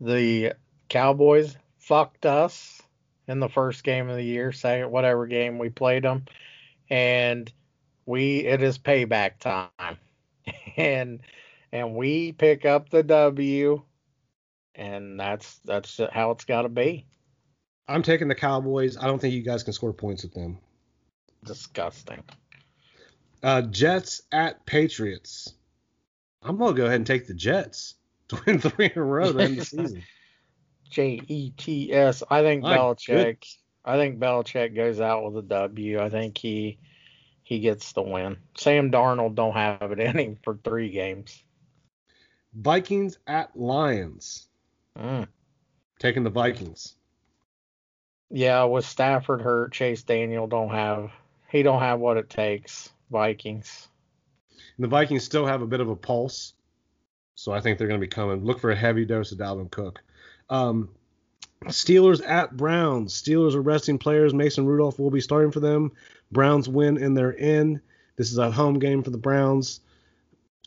The 0.00 0.54
Cowboys 0.88 1.56
fucked 1.78 2.26
us 2.26 2.82
in 3.28 3.38
the 3.38 3.48
first 3.48 3.84
game 3.84 4.08
of 4.08 4.16
the 4.16 4.24
year, 4.24 4.50
second 4.50 4.90
whatever 4.90 5.28
game 5.28 5.58
we 5.58 5.68
played 5.68 6.02
them, 6.02 6.24
and 6.90 7.52
we 8.04 8.38
it 8.38 8.64
is 8.64 8.80
payback 8.80 9.38
time, 9.38 9.96
and 10.76 11.20
and 11.70 11.94
we 11.94 12.32
pick 12.32 12.64
up 12.64 12.90
the 12.90 13.04
W, 13.04 13.80
and 14.74 15.20
that's 15.20 15.60
that's 15.64 16.00
how 16.10 16.32
it's 16.32 16.46
got 16.46 16.62
to 16.62 16.68
be. 16.68 17.06
I'm 17.86 18.02
taking 18.02 18.26
the 18.26 18.34
Cowboys. 18.34 18.96
I 18.96 19.06
don't 19.06 19.20
think 19.20 19.34
you 19.34 19.42
guys 19.42 19.62
can 19.62 19.72
score 19.72 19.92
points 19.92 20.24
with 20.24 20.34
them. 20.34 20.58
Disgusting. 21.44 22.24
Uh, 23.40 23.62
Jets 23.62 24.22
at 24.32 24.66
Patriots. 24.66 25.54
I'm 26.42 26.56
gonna 26.56 26.74
go 26.74 26.86
ahead 26.86 26.96
and 26.96 27.06
take 27.06 27.26
the 27.26 27.34
Jets 27.34 27.94
to 28.28 28.40
win 28.46 28.58
three 28.58 28.86
in 28.86 28.98
a 28.98 29.02
row 29.02 29.32
to 29.32 29.38
end 29.38 29.58
the 29.58 29.64
season. 29.64 30.02
J 30.90 31.20
E 31.28 31.50
T 31.56 31.92
S. 31.92 32.22
I 32.28 32.42
think 32.42 32.62
My 32.62 32.76
Belichick. 32.76 33.56
I 33.84 33.96
think 33.96 34.18
Belichick 34.18 34.74
goes 34.74 35.00
out 35.00 35.24
with 35.24 35.44
a 35.44 35.46
W. 35.46 36.00
I 36.00 36.10
think 36.10 36.36
he 36.36 36.78
he 37.44 37.60
gets 37.60 37.92
the 37.92 38.02
win. 38.02 38.36
Sam 38.56 38.90
Darnold 38.90 39.34
don't 39.34 39.54
have 39.54 39.92
it 39.92 40.00
in 40.00 40.18
him 40.18 40.38
for 40.42 40.58
three 40.64 40.90
games. 40.90 41.42
Vikings 42.54 43.18
at 43.26 43.56
Lions. 43.56 44.48
Mm. 44.98 45.28
Taking 46.00 46.24
the 46.24 46.30
Vikings. 46.30 46.96
Yeah, 48.30 48.64
with 48.64 48.84
Stafford 48.84 49.42
hurt, 49.42 49.72
Chase 49.72 50.02
Daniel 50.02 50.46
don't 50.46 50.70
have 50.70 51.10
he 51.50 51.62
don't 51.62 51.80
have 51.80 52.00
what 52.00 52.16
it 52.16 52.30
takes. 52.30 52.90
Vikings. 53.10 53.88
And 54.80 54.84
the 54.86 54.88
Vikings 54.96 55.24
still 55.24 55.44
have 55.44 55.60
a 55.60 55.66
bit 55.66 55.80
of 55.80 55.90
a 55.90 55.94
pulse, 55.94 56.54
so 57.34 57.52
I 57.52 57.60
think 57.60 57.76
they're 57.76 57.86
going 57.86 58.00
to 58.00 58.06
be 58.06 58.08
coming. 58.08 58.46
Look 58.46 58.58
for 58.60 58.70
a 58.70 58.74
heavy 58.74 59.04
dose 59.04 59.30
of 59.30 59.36
Dalvin 59.36 59.70
Cook. 59.70 60.00
Um, 60.48 60.88
Steelers 61.66 62.26
at 62.26 62.56
Browns. 62.56 63.12
Steelers 63.12 63.54
are 63.54 63.60
resting 63.60 63.98
players. 63.98 64.32
Mason 64.32 64.64
Rudolph 64.64 64.98
will 64.98 65.10
be 65.10 65.20
starting 65.20 65.52
for 65.52 65.60
them. 65.60 65.92
Browns 66.32 66.66
win 66.66 66.96
and 66.96 67.14
they're 67.14 67.32
in. 67.32 67.82
This 68.16 68.32
is 68.32 68.38
a 68.38 68.50
home 68.50 68.78
game 68.78 69.02
for 69.02 69.10
the 69.10 69.18
Browns. 69.18 69.80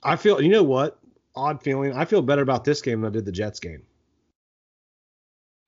I 0.04 0.16
feel, 0.16 0.40
you 0.40 0.50
know 0.50 0.62
what? 0.62 1.00
Odd 1.36 1.64
feeling. 1.64 1.94
I 1.94 2.06
feel 2.06 2.22
better 2.22 2.44
about 2.44 2.66
this 2.66 2.84
game 2.84 3.02
than 3.02 3.10
I 3.12 3.14
did 3.14 3.26
the 3.26 3.32
Jets 3.32 3.60
game. 3.60 3.82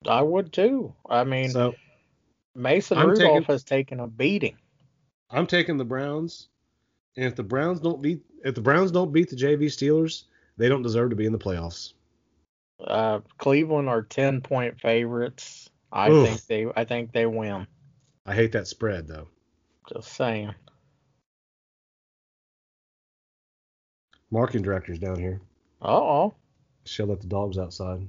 I 0.07 0.21
would 0.21 0.53
too. 0.53 0.93
I 1.09 1.23
mean, 1.23 1.49
So 1.49 1.73
Mason 2.53 2.99
I'm 2.99 3.09
Rudolph 3.09 3.37
taking- 3.39 3.43
has 3.45 3.63
taken 3.63 3.99
a 4.01 4.05
beating. 4.05 4.57
I'm 5.31 5.47
taking 5.47 5.77
the 5.77 5.83
Browns. 5.83 6.49
And 7.17 7.25
if 7.25 7.35
the 7.35 7.43
Browns 7.43 7.79
don't 7.79 8.01
beat, 8.01 8.21
if 8.43 8.55
the 8.55 8.61
Browns 8.61 8.91
don't 8.91 9.13
beat 9.13 9.29
the 9.29 9.35
JV 9.35 9.65
Steelers, 9.65 10.23
they 10.57 10.69
don't 10.69 10.81
deserve 10.81 11.09
to 11.11 11.15
be 11.15 11.25
in 11.25 11.31
the 11.31 11.39
playoffs. 11.39 11.93
Uh, 12.79 13.19
Cleveland 13.37 13.87
are 13.87 14.01
ten 14.01 14.41
point 14.41 14.79
favorites. 14.79 15.69
I 15.91 16.09
Oof. 16.09 16.27
think 16.27 16.45
they 16.45 16.67
I 16.75 16.83
think 16.83 17.13
they 17.13 17.25
win. 17.25 17.67
I 18.25 18.35
hate 18.35 18.51
that 18.51 18.67
spread 18.67 19.07
though. 19.07 19.27
Just 19.93 20.13
saying. 20.13 20.53
Marketing 24.31 24.63
director's 24.63 24.99
down 24.99 25.17
here. 25.17 25.41
Uh 25.81 25.95
oh. 25.95 26.33
She'll 26.83 27.07
let 27.07 27.21
the 27.21 27.27
dogs 27.27 27.57
outside. 27.57 28.05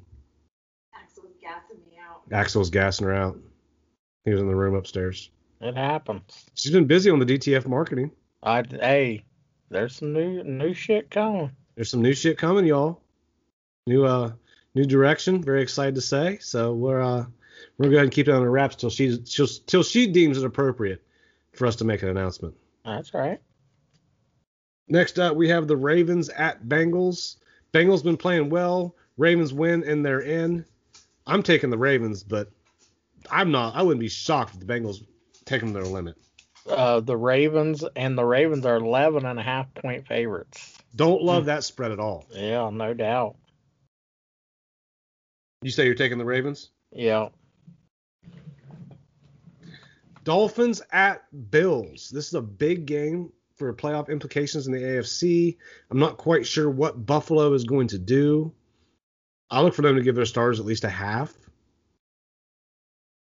Axel's 0.94 1.34
gassing 1.40 1.78
me 1.88 1.98
out. 1.98 2.22
Axel's 2.32 2.70
gassing 2.70 3.06
her 3.06 3.14
out. 3.14 3.38
He 4.24 4.32
was 4.32 4.40
in 4.40 4.48
the 4.48 4.56
room 4.56 4.74
upstairs. 4.74 5.30
It 5.60 5.76
happens. 5.76 6.46
She's 6.54 6.72
been 6.72 6.86
busy 6.86 7.10
on 7.10 7.18
the 7.20 7.24
DTF 7.24 7.66
marketing. 7.66 8.10
I 8.42 8.62
hey, 8.68 9.24
there's 9.70 9.96
some 9.96 10.12
new 10.12 10.42
new 10.42 10.74
shit 10.74 11.10
coming. 11.10 11.52
There's 11.74 11.90
some 11.90 12.02
new 12.02 12.14
shit 12.14 12.38
coming, 12.38 12.66
y'all. 12.66 13.02
New 13.86 14.04
uh 14.04 14.32
new 14.74 14.84
direction. 14.84 15.42
Very 15.42 15.62
excited 15.62 15.94
to 15.96 16.00
say. 16.00 16.38
So 16.38 16.74
we're 16.74 17.00
uh 17.00 17.24
we're 17.76 17.84
gonna 17.84 17.90
go 17.90 17.96
ahead 17.96 18.04
and 18.04 18.12
keep 18.12 18.28
it 18.28 18.32
on 18.32 18.42
the 18.42 18.48
wraps 18.48 18.76
till 18.76 18.90
she 18.90 19.18
till, 19.18 19.46
till 19.46 19.82
she 19.82 20.06
deems 20.06 20.38
it 20.38 20.44
appropriate 20.44 21.02
for 21.52 21.66
us 21.66 21.76
to 21.76 21.84
make 21.84 22.02
an 22.02 22.08
announcement. 22.08 22.54
That's 22.84 23.12
right. 23.14 23.40
Next 24.88 25.18
up, 25.18 25.36
we 25.36 25.48
have 25.48 25.66
the 25.66 25.76
Ravens 25.76 26.28
at 26.28 26.64
Bengals. 26.64 27.36
Bengals 27.72 28.04
been 28.04 28.16
playing 28.16 28.50
well. 28.50 28.94
Ravens 29.16 29.52
win 29.52 29.82
and 29.82 30.04
they're 30.04 30.20
in. 30.20 30.64
I'm 31.26 31.42
taking 31.42 31.70
the 31.70 31.78
Ravens, 31.78 32.22
but 32.22 32.50
I'm 33.30 33.50
not. 33.50 33.74
I 33.74 33.82
wouldn't 33.82 34.00
be 34.00 34.08
shocked 34.08 34.54
if 34.54 34.60
the 34.60 34.66
Bengals 34.66 35.04
take 35.44 35.60
them 35.60 35.72
to 35.72 35.80
their 35.80 35.88
limit. 35.88 36.16
Uh, 36.68 37.00
the 37.00 37.16
Ravens 37.16 37.84
and 37.94 38.18
the 38.18 38.24
Ravens 38.24 38.66
are 38.66 38.76
11 38.76 39.24
and 39.24 39.38
a 39.38 39.42
half 39.42 39.72
point 39.74 40.06
favorites. 40.06 40.76
Don't 40.94 41.22
love 41.22 41.46
that 41.46 41.62
spread 41.62 41.92
at 41.92 42.00
all. 42.00 42.26
Yeah, 42.32 42.70
no 42.70 42.94
doubt. 42.94 43.36
You 45.62 45.70
say 45.70 45.84
you're 45.84 45.94
taking 45.94 46.18
the 46.18 46.24
Ravens? 46.24 46.70
Yeah. 46.92 47.28
Dolphins 50.24 50.82
at 50.90 51.22
Bills. 51.50 52.10
This 52.10 52.26
is 52.26 52.34
a 52.34 52.42
big 52.42 52.86
game 52.86 53.32
for 53.56 53.72
playoff 53.72 54.08
implications 54.08 54.66
in 54.66 54.72
the 54.72 54.80
AFC. 54.80 55.56
I'm 55.90 55.98
not 55.98 56.16
quite 56.16 56.46
sure 56.46 56.68
what 56.68 57.06
Buffalo 57.06 57.52
is 57.54 57.64
going 57.64 57.88
to 57.88 57.98
do. 57.98 58.52
I 59.50 59.62
look 59.62 59.74
for 59.74 59.82
them 59.82 59.96
to 59.96 60.02
give 60.02 60.16
their 60.16 60.24
stars 60.24 60.58
at 60.58 60.66
least 60.66 60.84
a 60.84 60.88
half. 60.88 61.32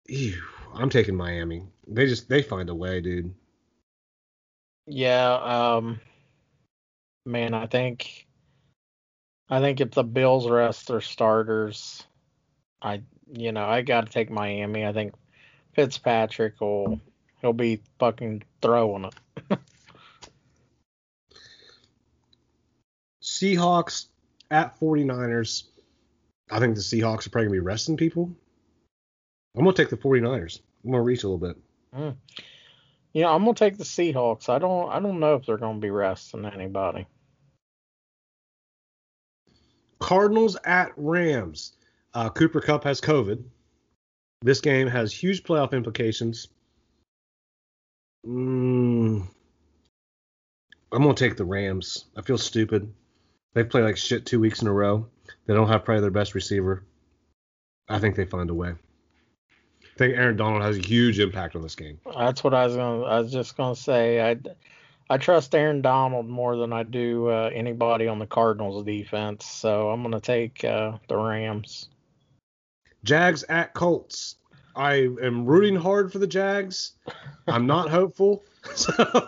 Ew, 0.08 0.42
I'm 0.74 0.90
taking 0.90 1.16
Miami. 1.16 1.68
They 1.88 2.08
just 2.08 2.30
they 2.30 2.42
find 2.42 2.70
a 2.70 2.76
way, 2.76 3.02
dude. 3.02 3.34
Yeah, 4.88 5.34
um 5.34 6.00
man, 7.26 7.54
I 7.54 7.68
think 7.68 8.28
I 9.50 9.60
think 9.60 9.82
if 9.82 9.92
the 9.92 10.04
Bills 10.04 10.50
rest 10.50 10.88
their 10.88 11.02
starters, 11.02 12.04
I 12.82 13.04
you 13.32 13.52
know, 13.52 13.66
I 13.66 13.82
gotta 13.82 14.10
take 14.10 14.30
Miami. 14.30 14.86
I 14.86 14.94
think 14.94 15.14
Fitzpatrick 15.74 16.60
will 16.62 17.00
he'll 17.42 17.54
be 17.54 17.82
fucking 18.00 18.44
throwing 18.62 19.06
it. 19.06 19.14
Seahawks 23.22 24.06
at 24.52 24.80
49ers. 24.80 25.64
I 26.50 26.60
think 26.60 26.76
the 26.76 26.82
Seahawks 26.82 27.26
are 27.26 27.32
probably 27.32 27.48
gonna 27.48 27.54
be 27.54 27.60
resting 27.60 27.98
people. 27.98 28.32
I'm 29.56 29.64
gonna 29.64 29.76
take 29.76 29.90
the 29.90 29.98
49ers. 29.98 30.62
I'm 30.84 30.92
gonna 30.92 31.04
reach 31.04 31.24
a 31.24 31.28
little 31.28 31.40
bit. 31.40 31.58
Mm. 31.96 32.16
You 33.14 33.22
know, 33.22 33.30
I'm 33.30 33.44
gonna 33.44 33.56
take 33.56 33.78
the 33.78 33.84
Seahawks. 33.84 34.50
I 34.50 34.60
don't 34.60 34.90
I 34.90 35.00
don't 35.00 35.20
know 35.20 35.36
if 35.36 35.46
they're 35.46 35.58
gonna 35.58 35.80
be 35.80 35.90
resting 35.90 36.46
anybody. 36.46 37.08
Cardinals 40.00 40.58
at 40.66 40.92
Rams. 40.98 41.74
Uh, 42.14 42.30
Cooper 42.30 42.62
Kupp 42.62 42.84
has 42.84 43.02
COVID. 43.02 43.44
This 44.42 44.62
game 44.62 44.88
has 44.88 45.12
huge 45.14 45.44
playoff 45.44 45.72
implications. 45.72 46.50
Mm, 48.26 49.28
I'm 50.92 51.02
gonna 51.02 51.14
take 51.14 51.38
the 51.38 51.46
Rams. 51.46 52.06
I 52.16 52.22
feel 52.22 52.38
stupid. 52.38 52.94
They 53.54 53.64
play 53.64 53.82
like 53.82 53.98
shit 53.98 54.26
two 54.26 54.40
weeks 54.40 54.62
in 54.62 54.68
a 54.68 54.74
row. 54.74 55.08
They 55.46 55.54
don't 55.54 55.70
have 55.70 55.86
probably 55.86 56.02
their 56.02 56.12
best 56.12 56.36
receiver. 56.36 56.84
I 57.88 58.00
think 58.00 58.16
they 58.16 58.26
find 58.26 58.50
a 58.50 58.54
way. 58.54 58.74
I 59.96 59.98
think 59.98 60.18
Aaron 60.18 60.36
Donald 60.36 60.62
has 60.62 60.78
a 60.78 60.82
huge 60.82 61.20
impact 61.20 61.56
on 61.56 61.62
this 61.62 61.76
game. 61.76 62.00
That's 62.18 62.44
what 62.44 62.54
I 62.54 62.66
was 62.66 62.76
gonna. 62.76 63.04
I 63.04 63.22
was 63.22 63.32
just 63.32 63.56
gonna 63.56 63.78
say. 63.78 64.22
I, 64.30 64.38
I 65.10 65.18
trust 65.18 65.56
Aaron 65.56 65.82
Donald 65.82 66.28
more 66.28 66.58
than 66.58 66.74
I 66.74 66.84
do 66.84 67.30
uh, 67.30 67.50
anybody 67.54 68.08
on 68.08 68.20
the 68.20 68.28
Cardinals 68.28 68.84
defense. 68.84 69.46
So 69.46 69.90
I'm 69.90 70.04
gonna 70.04 70.20
take 70.20 70.66
uh, 70.66 70.98
the 71.08 71.16
Rams. 71.16 71.88
Jags 73.06 73.44
at 73.48 73.74
Colts. 73.74 74.36
I 74.76 75.08
am 75.22 75.46
rooting 75.46 75.78
hard 75.78 76.12
for 76.12 76.20
the 76.20 76.28
Jags. 76.28 76.94
I'm 77.48 77.66
not 77.66 77.90
hopeful, 77.90 78.44
so 78.76 78.92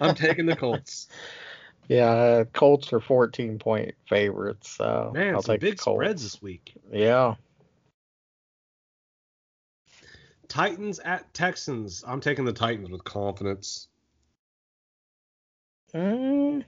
I'm 0.00 0.14
taking 0.14 0.46
the 0.46 0.54
Colts. 0.54 1.08
Yeah, 1.88 2.10
uh, 2.10 2.44
Colts 2.44 2.92
are 2.92 3.00
14 3.00 3.58
point 3.58 3.96
favorites. 4.08 4.70
So 4.70 5.10
Man, 5.12 5.34
I'll 5.34 5.42
some 5.42 5.54
take 5.54 5.60
big 5.62 5.78
Colts. 5.78 5.96
spreads 5.96 6.22
this 6.22 6.40
week. 6.40 6.74
Yeah. 6.92 7.34
Titans 10.50 10.98
at 10.98 11.32
Texans. 11.32 12.04
I'm 12.06 12.20
taking 12.20 12.44
the 12.44 12.52
Titans 12.52 12.90
with 12.90 13.04
confidence. 13.04 13.88
Mm, 15.94 16.64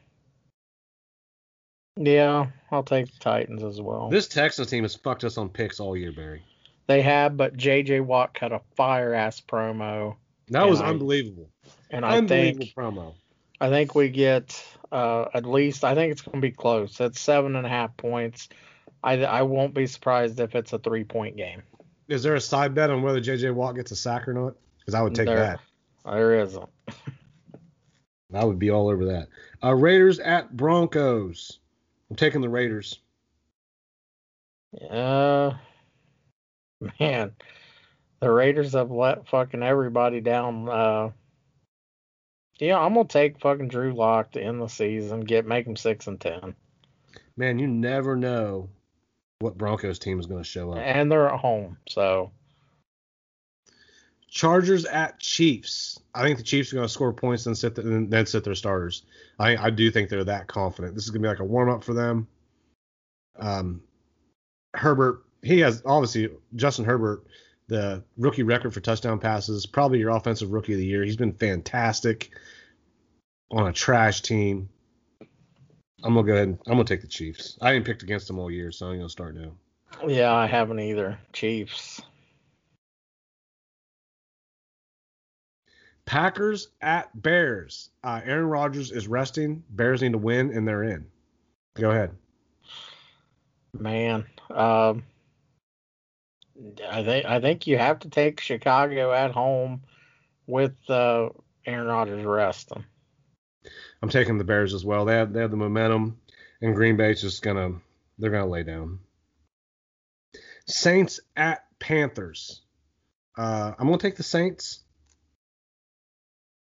yeah, 1.96 2.46
I'll 2.70 2.82
take 2.82 3.12
the 3.12 3.18
Titans 3.18 3.62
as 3.62 3.80
well. 3.80 4.08
This 4.08 4.28
Texans 4.28 4.68
team 4.70 4.84
has 4.84 4.94
fucked 4.94 5.24
us 5.24 5.36
on 5.36 5.48
picks 5.48 5.78
all 5.80 5.96
year, 5.96 6.12
Barry. 6.12 6.42
They 6.86 7.02
have, 7.02 7.36
but 7.36 7.56
J.J. 7.56 8.00
Watt 8.00 8.34
cut 8.34 8.52
a 8.52 8.60
fire 8.76 9.14
ass 9.14 9.40
promo, 9.40 10.16
That 10.48 10.68
was 10.68 10.80
I- 10.80 10.88
unbelievable. 10.88 11.50
and 11.90 12.04
I 12.04 12.18
Unbelievable 12.18 12.64
think 12.66 12.74
promo. 12.74 13.14
I 13.60 13.68
think 13.68 13.94
we 13.94 14.08
get 14.08 14.64
uh, 14.90 15.26
at 15.34 15.46
least. 15.46 15.84
I 15.84 15.94
think 15.94 16.10
it's 16.12 16.22
going 16.22 16.38
to 16.38 16.40
be 16.40 16.50
close. 16.50 17.00
It's 17.00 17.20
seven 17.20 17.54
and 17.56 17.64
a 17.66 17.68
half 17.68 17.96
points. 17.96 18.48
I 19.04 19.24
I 19.24 19.42
won't 19.42 19.72
be 19.74 19.86
surprised 19.86 20.40
if 20.40 20.54
it's 20.56 20.72
a 20.72 20.78
three 20.80 21.04
point 21.04 21.36
game. 21.36 21.62
Is 22.08 22.22
there 22.22 22.34
a 22.34 22.40
side 22.40 22.74
bet 22.74 22.90
on 22.90 23.02
whether 23.02 23.20
JJ 23.20 23.54
Watt 23.54 23.74
gets 23.74 23.90
a 23.90 23.96
sack 23.96 24.28
or 24.28 24.34
not? 24.34 24.54
Because 24.78 24.94
I 24.94 25.02
would 25.02 25.14
take 25.14 25.26
There- 25.26 25.36
that. 25.36 25.60
There 26.04 26.40
isn't. 26.40 26.68
I 28.34 28.44
would 28.44 28.58
be 28.58 28.70
all 28.70 28.88
over 28.88 29.04
that. 29.06 29.28
Uh, 29.62 29.74
Raiders 29.74 30.18
at 30.18 30.56
Broncos. 30.56 31.58
I'm 32.08 32.16
taking 32.16 32.40
the 32.40 32.48
Raiders. 32.48 32.98
Uh, 34.90 35.52
man, 36.98 37.32
the 38.20 38.30
Raiders 38.30 38.72
have 38.72 38.90
let 38.90 39.28
fucking 39.28 39.62
everybody 39.62 40.20
down. 40.22 40.68
Uh, 40.68 41.10
yeah, 42.58 42.78
I'm 42.78 42.94
gonna 42.94 43.06
take 43.06 43.40
fucking 43.40 43.68
Drew 43.68 43.92
Lock 43.92 44.32
to 44.32 44.42
end 44.42 44.60
the 44.60 44.68
season, 44.68 45.20
get 45.20 45.46
make 45.46 45.66
him 45.66 45.76
six 45.76 46.06
and 46.06 46.20
ten, 46.20 46.54
Man, 47.36 47.58
you 47.58 47.66
never 47.66 48.16
know 48.16 48.70
what 49.42 49.58
Broncos 49.58 49.98
team 49.98 50.18
is 50.18 50.26
going 50.26 50.42
to 50.42 50.48
show 50.48 50.72
up. 50.72 50.78
and 50.78 51.10
they're 51.10 51.28
at 51.28 51.40
home, 51.40 51.76
so 51.88 52.30
Chargers 54.32 54.86
at 54.86 55.18
Chiefs. 55.20 56.00
I 56.14 56.22
think 56.22 56.38
the 56.38 56.44
Chiefs 56.44 56.72
are 56.72 56.76
going 56.76 56.88
to 56.88 56.92
score 56.92 57.12
points 57.12 57.44
and 57.44 57.56
sit 57.56 57.74
the, 57.74 57.82
and 57.82 58.10
then 58.10 58.24
sit 58.24 58.44
their 58.44 58.54
starters. 58.54 59.02
I, 59.38 59.56
I 59.56 59.70
do 59.70 59.90
think 59.90 60.08
they're 60.08 60.24
that 60.24 60.46
confident. 60.46 60.94
This 60.94 61.04
is 61.04 61.10
going 61.10 61.20
to 61.20 61.26
be 61.26 61.28
like 61.28 61.40
a 61.40 61.44
warm 61.44 61.68
up 61.68 61.84
for 61.84 61.92
them. 61.92 62.26
Um, 63.38 63.82
Herbert, 64.72 65.24
he 65.42 65.60
has 65.60 65.82
obviously 65.84 66.30
Justin 66.56 66.86
Herbert, 66.86 67.24
the 67.68 68.02
rookie 68.16 68.42
record 68.42 68.72
for 68.72 68.80
touchdown 68.80 69.18
passes, 69.18 69.66
probably 69.66 69.98
your 69.98 70.16
offensive 70.16 70.50
rookie 70.50 70.72
of 70.72 70.78
the 70.78 70.86
year. 70.86 71.04
He's 71.04 71.16
been 71.16 71.34
fantastic 71.34 72.30
on 73.50 73.66
a 73.66 73.72
trash 73.72 74.22
team. 74.22 74.70
I'm 76.04 76.14
gonna 76.14 76.26
go 76.26 76.32
ahead. 76.32 76.48
And, 76.48 76.58
I'm 76.66 76.72
gonna 76.74 76.84
take 76.84 77.00
the 77.00 77.06
Chiefs. 77.06 77.58
I 77.60 77.72
ain't 77.72 77.84
picked 77.84 78.02
against 78.02 78.26
them 78.26 78.38
all 78.38 78.50
year, 78.50 78.72
so 78.72 78.88
I'm 78.88 78.96
gonna 78.96 79.08
start 79.08 79.36
now. 79.36 79.52
yeah, 80.06 80.32
I 80.32 80.46
haven't 80.46 80.80
either. 80.80 81.18
Chiefs. 81.32 82.02
Packers 86.04 86.68
at 86.80 87.10
Bears. 87.22 87.90
Uh, 88.02 88.20
Aaron 88.24 88.46
Rodgers 88.46 88.90
is 88.90 89.06
resting. 89.06 89.62
Bears 89.70 90.02
need 90.02 90.12
to 90.12 90.18
win, 90.18 90.50
and 90.50 90.66
they're 90.66 90.82
in. 90.82 91.06
Go 91.74 91.90
ahead. 91.90 92.10
Man, 93.78 94.26
um, 94.50 95.04
I 96.90 97.02
think 97.02 97.24
I 97.24 97.40
think 97.40 97.66
you 97.66 97.78
have 97.78 98.00
to 98.00 98.10
take 98.10 98.40
Chicago 98.40 99.12
at 99.12 99.30
home 99.30 99.82
with 100.46 100.74
uh, 100.90 101.30
Aaron 101.64 101.86
Rodgers 101.86 102.24
resting. 102.24 102.84
I'm 104.02 104.08
taking 104.08 104.36
the 104.36 104.44
Bears 104.44 104.74
as 104.74 104.84
well. 104.84 105.04
They 105.04 105.14
have 105.14 105.32
they 105.32 105.40
have 105.40 105.50
the 105.50 105.56
momentum, 105.56 106.18
and 106.60 106.74
Green 106.74 106.96
Bay's 106.96 107.20
just 107.20 107.42
gonna 107.42 107.80
they're 108.18 108.30
gonna 108.30 108.46
lay 108.50 108.64
down. 108.64 108.98
Saints 110.66 111.20
at 111.36 111.64
Panthers. 111.78 112.62
Uh, 113.38 113.72
I'm 113.78 113.86
gonna 113.86 113.98
take 113.98 114.16
the 114.16 114.22
Saints. 114.22 114.80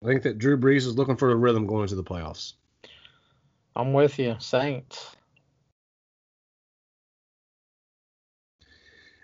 I 0.04 0.08
think 0.08 0.23
that 0.23 0.38
Drew 0.38 0.58
Brees 0.58 0.88
is 0.88 0.97
looking 0.97 1.17
for 1.17 1.32
a 1.32 1.36
rhythm 1.36 1.67
going 1.67 1.84
into 1.84 1.95
the 1.95 2.04
playoffs. 2.04 2.54
I'm 3.75 3.94
with 3.94 4.19
you, 4.19 4.35
Saints. 4.39 5.15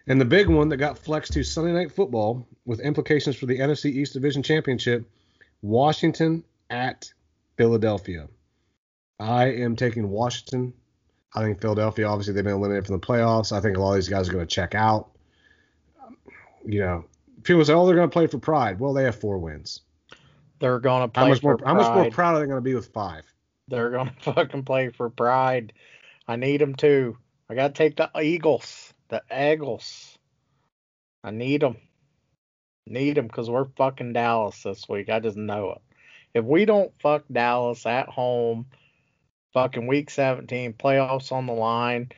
And 0.07 0.21
the 0.21 0.25
big 0.25 0.47
one 0.47 0.69
that 0.69 0.77
got 0.77 0.97
flexed 0.97 1.33
to 1.33 1.43
Sunday 1.43 1.73
Night 1.73 1.91
Football 1.91 2.47
with 2.65 2.79
implications 2.79 3.35
for 3.35 3.45
the 3.45 3.59
NFC 3.59 3.91
East 3.91 4.13
Division 4.13 4.41
Championship, 4.41 5.05
Washington 5.61 6.45
at 6.69 7.11
Philadelphia. 7.57 8.27
I 9.19 9.47
am 9.47 9.75
taking 9.75 10.09
Washington. 10.09 10.73
I 11.33 11.41
think 11.41 11.59
Philadelphia, 11.59 12.07
obviously, 12.07 12.33
they've 12.33 12.43
been 12.43 12.53
eliminated 12.53 12.87
from 12.87 12.99
the 12.99 13.05
playoffs. 13.05 13.51
I 13.51 13.59
think 13.59 13.77
a 13.77 13.81
lot 13.81 13.91
of 13.91 13.95
these 13.95 14.09
guys 14.09 14.29
are 14.29 14.33
going 14.33 14.47
to 14.47 14.55
check 14.55 14.75
out. 14.75 15.09
Um, 16.03 16.17
you 16.65 16.79
know, 16.79 17.05
people 17.43 17.65
say, 17.65 17.73
oh, 17.73 17.85
they're 17.85 17.95
going 17.95 18.09
to 18.09 18.13
play 18.13 18.27
for 18.27 18.37
pride. 18.37 18.79
Well, 18.79 18.93
they 18.93 19.03
have 19.03 19.19
four 19.19 19.37
wins. 19.37 19.81
They're 20.59 20.79
gonna 20.79 21.07
play 21.07 21.23
How 21.23 21.29
much 21.29 21.41
for 21.41 21.57
more? 21.57 21.67
How 21.67 21.73
much 21.73 21.85
more 21.85 22.03
pride. 22.03 22.13
proud 22.13 22.35
are 22.35 22.39
they 22.39 22.45
going 22.45 22.57
to 22.57 22.61
be 22.61 22.75
with 22.75 22.87
five? 22.87 23.23
They're 23.67 23.91
gonna 23.91 24.13
fucking 24.21 24.63
play 24.63 24.89
for 24.89 25.09
pride. 25.09 25.73
I 26.27 26.35
need 26.35 26.61
them 26.61 26.75
too. 26.75 27.17
I 27.49 27.55
gotta 27.55 27.73
take 27.73 27.97
the 27.97 28.09
Eagles, 28.19 28.93
the 29.09 29.21
Eagles. 29.31 30.17
I 31.23 31.31
need 31.31 31.61
them. 31.61 31.77
Need 32.85 33.17
them 33.17 33.27
because 33.27 33.49
we're 33.49 33.65
fucking 33.75 34.13
Dallas 34.13 34.63
this 34.63 34.87
week. 34.87 35.09
I 35.09 35.19
just 35.19 35.37
know 35.37 35.71
it. 35.71 35.81
If 36.33 36.45
we 36.45 36.65
don't 36.65 36.91
fuck 36.99 37.23
Dallas 37.31 37.85
at 37.85 38.09
home, 38.09 38.67
fucking 39.53 39.87
week 39.87 40.09
17, 40.09 40.73
playoffs 40.73 41.31
on 41.31 41.47
the 41.47 41.53
line, 41.53 42.11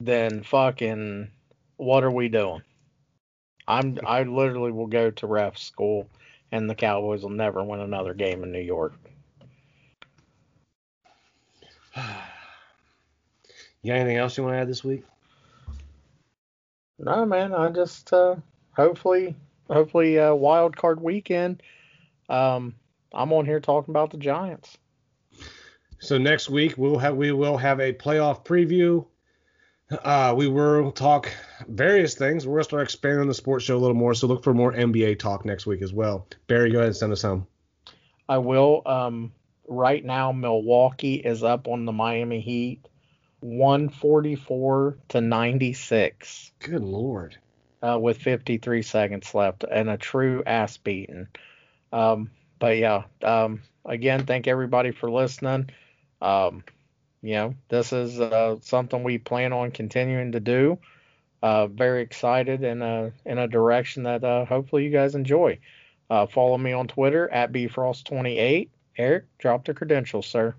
then 0.00 0.42
fucking 0.42 1.30
what 1.76 2.04
are 2.04 2.10
we 2.10 2.28
doing? 2.28 2.62
I'm 3.68 3.98
I 4.04 4.24
literally 4.24 4.72
will 4.72 4.86
go 4.86 5.10
to 5.12 5.26
ref 5.26 5.56
school 5.56 6.08
and 6.50 6.68
the 6.68 6.74
Cowboys 6.74 7.22
will 7.22 7.30
never 7.30 7.62
win 7.62 7.80
another 7.80 8.14
game 8.14 8.42
in 8.42 8.52
New 8.52 8.60
York. 8.60 8.94
You 13.82 13.92
got 13.92 14.00
anything 14.00 14.18
else 14.18 14.36
you 14.36 14.44
want 14.44 14.56
to 14.56 14.58
add 14.58 14.68
this 14.68 14.84
week? 14.84 15.04
No, 16.98 17.24
man, 17.24 17.54
I 17.54 17.70
just 17.70 18.12
uh 18.12 18.36
hopefully 18.72 19.34
hopefully 19.70 20.18
uh 20.18 20.34
wild 20.34 20.76
card 20.76 21.00
weekend. 21.00 21.62
Um 22.28 22.74
I'm 23.12 23.32
on 23.32 23.46
here 23.46 23.60
talking 23.60 23.92
about 23.92 24.10
the 24.10 24.18
Giants. 24.18 24.78
So 25.98 26.16
next 26.18 26.48
week 26.48 26.74
we'll 26.78 26.98
have 26.98 27.16
we 27.16 27.32
will 27.32 27.56
have 27.58 27.80
a 27.80 27.92
playoff 27.92 28.44
preview. 28.44 29.06
Uh, 29.90 30.32
we 30.36 30.46
will 30.46 30.92
talk 30.92 31.28
various 31.68 32.14
things. 32.14 32.46
We're 32.46 32.54
gonna 32.58 32.64
start 32.64 32.82
expanding 32.84 33.26
the 33.26 33.34
sports 33.34 33.64
show 33.64 33.76
a 33.76 33.80
little 33.80 33.96
more, 33.96 34.14
so 34.14 34.26
look 34.28 34.44
for 34.44 34.54
more 34.54 34.72
NBA 34.72 35.18
talk 35.18 35.44
next 35.44 35.66
week 35.66 35.82
as 35.82 35.92
well. 35.92 36.26
Barry, 36.46 36.70
go 36.70 36.78
ahead 36.78 36.86
and 36.88 36.96
send 36.96 37.12
us 37.12 37.22
home. 37.22 37.46
I 38.28 38.38
will. 38.38 38.82
Um, 38.86 39.32
right 39.66 40.04
now, 40.04 40.30
Milwaukee 40.30 41.16
is 41.16 41.42
up 41.42 41.66
on 41.66 41.84
the 41.86 41.92
Miami 41.92 42.40
Heat, 42.40 42.86
144 43.40 44.96
to 45.08 45.20
96, 45.20 46.52
Good 46.60 46.82
lord. 46.82 47.36
uh, 47.82 47.98
with 48.00 48.18
53 48.18 48.82
seconds 48.82 49.34
left, 49.34 49.64
and 49.68 49.90
a 49.90 49.96
true 49.96 50.44
ass 50.46 50.76
beating. 50.76 51.26
Um, 51.92 52.30
but 52.60 52.76
yeah, 52.76 53.02
um, 53.24 53.62
again, 53.84 54.26
thank 54.26 54.46
everybody 54.46 54.92
for 54.92 55.10
listening. 55.10 55.70
Um, 56.22 56.62
you 57.22 57.34
know, 57.34 57.54
this 57.68 57.92
is 57.92 58.20
uh, 58.20 58.56
something 58.62 59.02
we 59.02 59.18
plan 59.18 59.52
on 59.52 59.72
continuing 59.72 60.32
to 60.32 60.40
do. 60.40 60.78
Uh, 61.42 61.66
very 61.66 62.02
excited 62.02 62.62
in 62.62 62.82
a 62.82 63.12
in 63.24 63.38
a 63.38 63.48
direction 63.48 64.04
that 64.04 64.22
uh, 64.22 64.44
hopefully 64.44 64.84
you 64.84 64.90
guys 64.90 65.14
enjoy. 65.14 65.58
Uh, 66.08 66.26
follow 66.26 66.58
me 66.58 66.72
on 66.72 66.86
Twitter 66.86 67.28
at 67.30 67.50
bfrost28. 67.50 68.68
Eric, 68.98 69.24
drop 69.38 69.64
the 69.64 69.72
credentials, 69.72 70.26
sir. 70.26 70.54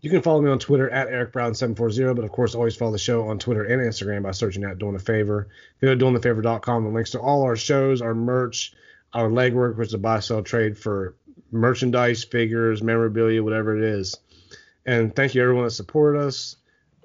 You 0.00 0.10
can 0.10 0.22
follow 0.22 0.40
me 0.40 0.50
on 0.50 0.58
Twitter 0.58 0.88
at 0.90 1.08
EricBrown740, 1.08 2.14
but 2.16 2.24
of 2.24 2.30
course, 2.30 2.54
always 2.54 2.76
follow 2.76 2.92
the 2.92 2.98
show 2.98 3.28
on 3.28 3.38
Twitter 3.38 3.64
and 3.64 3.82
Instagram 3.82 4.22
by 4.22 4.30
searching 4.30 4.64
at 4.64 4.78
Doing 4.78 4.94
a 4.94 5.00
Favor. 5.00 5.48
Go 5.80 5.94
to 5.94 6.04
doingthefavor.com. 6.04 6.84
The 6.84 6.90
links 6.90 7.10
to 7.10 7.20
all 7.20 7.42
our 7.42 7.56
shows, 7.56 8.00
our 8.00 8.14
merch, 8.14 8.74
our 9.12 9.28
legwork, 9.28 9.76
was 9.76 9.88
is 9.88 9.94
a 9.94 9.98
buy, 9.98 10.20
sell, 10.20 10.42
trade 10.42 10.78
for 10.78 11.16
merchandise, 11.50 12.24
figures, 12.24 12.82
memorabilia, 12.82 13.42
whatever 13.42 13.76
it 13.76 13.84
is. 13.84 14.16
And 14.86 15.14
thank 15.14 15.34
you 15.34 15.42
everyone 15.42 15.64
that 15.64 15.70
supported 15.70 16.20
us. 16.20 16.56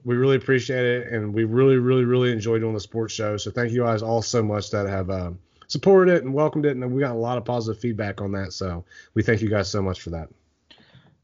We 0.05 0.15
really 0.15 0.35
appreciate 0.35 0.85
it, 0.85 1.13
and 1.13 1.33
we 1.33 1.45
really, 1.45 1.77
really, 1.77 2.03
really 2.03 2.31
enjoy 2.31 2.59
doing 2.59 2.73
the 2.73 2.79
sports 2.79 3.13
show. 3.13 3.37
So 3.37 3.51
thank 3.51 3.71
you 3.71 3.83
guys 3.83 4.01
all 4.01 4.21
so 4.21 4.43
much 4.43 4.69
that 4.71 4.85
have 4.85 5.09
um, 5.09 5.39
supported 5.67 6.13
it 6.13 6.23
and 6.23 6.33
welcomed 6.33 6.65
it, 6.65 6.75
and 6.75 6.93
we 6.93 6.99
got 6.99 7.11
a 7.11 7.19
lot 7.19 7.37
of 7.37 7.45
positive 7.45 7.81
feedback 7.81 8.21
on 8.21 8.33
that. 8.33 8.51
So 8.51 8.83
we 9.13 9.23
thank 9.23 9.41
you 9.41 9.49
guys 9.49 9.69
so 9.69 9.81
much 9.81 10.01
for 10.01 10.09
that. 10.09 10.27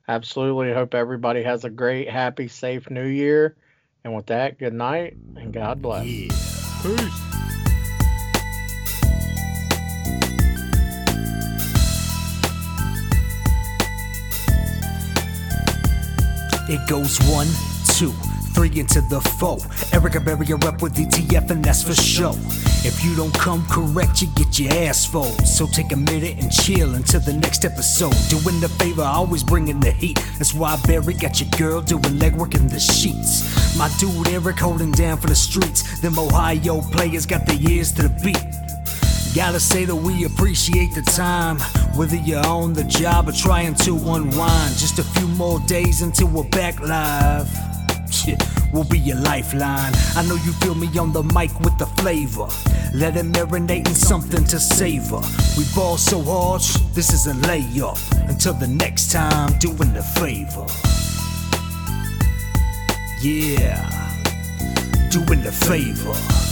Absolutely. 0.08 0.74
Hope 0.74 0.96
everybody 0.96 1.44
has 1.44 1.66
a 1.66 1.70
great, 1.70 2.10
happy, 2.10 2.48
safe 2.48 2.90
new 2.90 3.06
year. 3.06 3.56
And 4.04 4.16
with 4.16 4.28
that, 4.28 4.58
good 4.58 4.74
night 4.74 5.18
and 5.36 5.54
God 5.54 5.82
bless. 5.82 6.06
Peace. 6.06 7.29
It 16.70 16.88
goes 16.88 17.18
one, 17.22 17.48
two, 17.98 18.12
three 18.54 18.80
into 18.80 19.02
the 19.02 19.20
four. 19.40 19.58
Erica 19.92 20.20
Berry 20.20 20.54
up 20.54 20.84
with 20.84 20.94
DTF, 20.94 21.50
and 21.50 21.66
that's 21.66 21.82
for 21.82 21.96
sure. 21.96 22.36
If 22.86 23.04
you 23.04 23.16
don't 23.16 23.34
come 23.34 23.66
correct, 23.66 24.22
you 24.22 24.28
get 24.36 24.60
your 24.60 24.72
ass 24.74 25.04
fold. 25.04 25.34
So 25.48 25.66
take 25.66 25.92
a 25.94 25.96
minute 25.96 26.38
and 26.38 26.52
chill 26.52 26.94
until 26.94 27.22
the 27.22 27.34
next 27.34 27.66
episode. 27.66 28.14
Doing 28.30 28.60
the 28.60 28.70
favor, 28.78 29.02
always 29.02 29.44
bringing 29.44 29.80
the 29.80 29.90
heat. 29.90 30.20
That's 30.38 30.54
why 30.54 30.80
Barry 30.86 31.16
got 31.16 31.42
your 31.42 31.50
girl 31.58 31.82
doing 31.82 32.04
legwork 32.22 32.54
in 32.54 32.68
the 32.68 32.80
sheets. 32.80 33.76
My 33.76 33.90
dude 33.98 34.28
Eric 34.28 34.60
holding 34.60 34.92
down 34.92 35.18
for 35.18 35.28
the 35.28 35.36
streets. 35.36 36.00
Them 36.02 36.20
Ohio 36.20 36.82
players 36.82 37.26
got 37.26 37.48
their 37.48 37.60
ears 37.68 37.92
to 37.94 38.04
the 38.04 38.10
beat. 38.24 38.38
Gotta 39.36 39.60
say 39.60 39.86
that 39.86 39.96
we 39.96 40.26
appreciate 40.26 40.94
the 40.94 41.02
time. 41.02 41.58
Whether 41.96 42.16
you're 42.16 42.46
on 42.46 42.74
the 42.74 42.84
job 42.84 43.30
or 43.30 43.32
trying 43.32 43.76
to 43.76 43.94
unwind. 43.96 44.78
Just 44.78 45.00
a 45.00 45.04
few 45.04 45.28
more 45.28 45.60
days 45.62 46.02
until 46.02 46.28
we're 46.28 46.50
back 46.50 46.80
live. 46.80 47.48
We'll 48.72 48.84
be 48.84 49.00
your 49.00 49.18
lifeline. 49.18 49.94
I 50.16 50.24
know 50.28 50.36
you 50.36 50.54
feel 50.62 50.76
me 50.76 50.88
on 51.00 51.12
the 51.12 51.24
mic 51.24 51.60
with 51.62 51.78
the 51.80 51.88
flavor. 51.98 52.48
Let 52.94 53.18
it 53.18 53.26
marinate 53.26 53.88
in 53.88 53.96
something 53.96 54.44
to 54.46 54.60
savor. 54.60 55.22
We 55.58 55.66
ball 55.74 55.98
so 55.98 56.22
hard, 56.22 56.62
this 56.94 57.12
is 57.12 57.26
a 57.26 57.34
layup. 57.48 58.00
Until 58.30 58.54
the 58.54 58.68
next 58.68 59.12
time, 59.12 59.58
doing 59.58 59.94
the 59.94 60.04
favor. 60.04 60.68
Yeah, 63.22 63.90
doing 65.10 65.42
the 65.42 65.52
favor. 65.52 66.49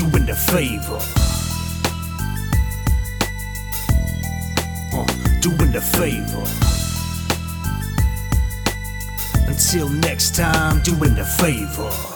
Doing 0.00 0.24
the 0.24 0.34
favor. 0.34 0.98
Uh, 4.94 5.04
doing 5.40 5.72
the 5.72 5.80
favor. 5.80 6.44
Until 9.46 9.90
next 9.90 10.34
time, 10.34 10.80
doing 10.80 11.14
the 11.14 11.24
favor. 11.24 12.09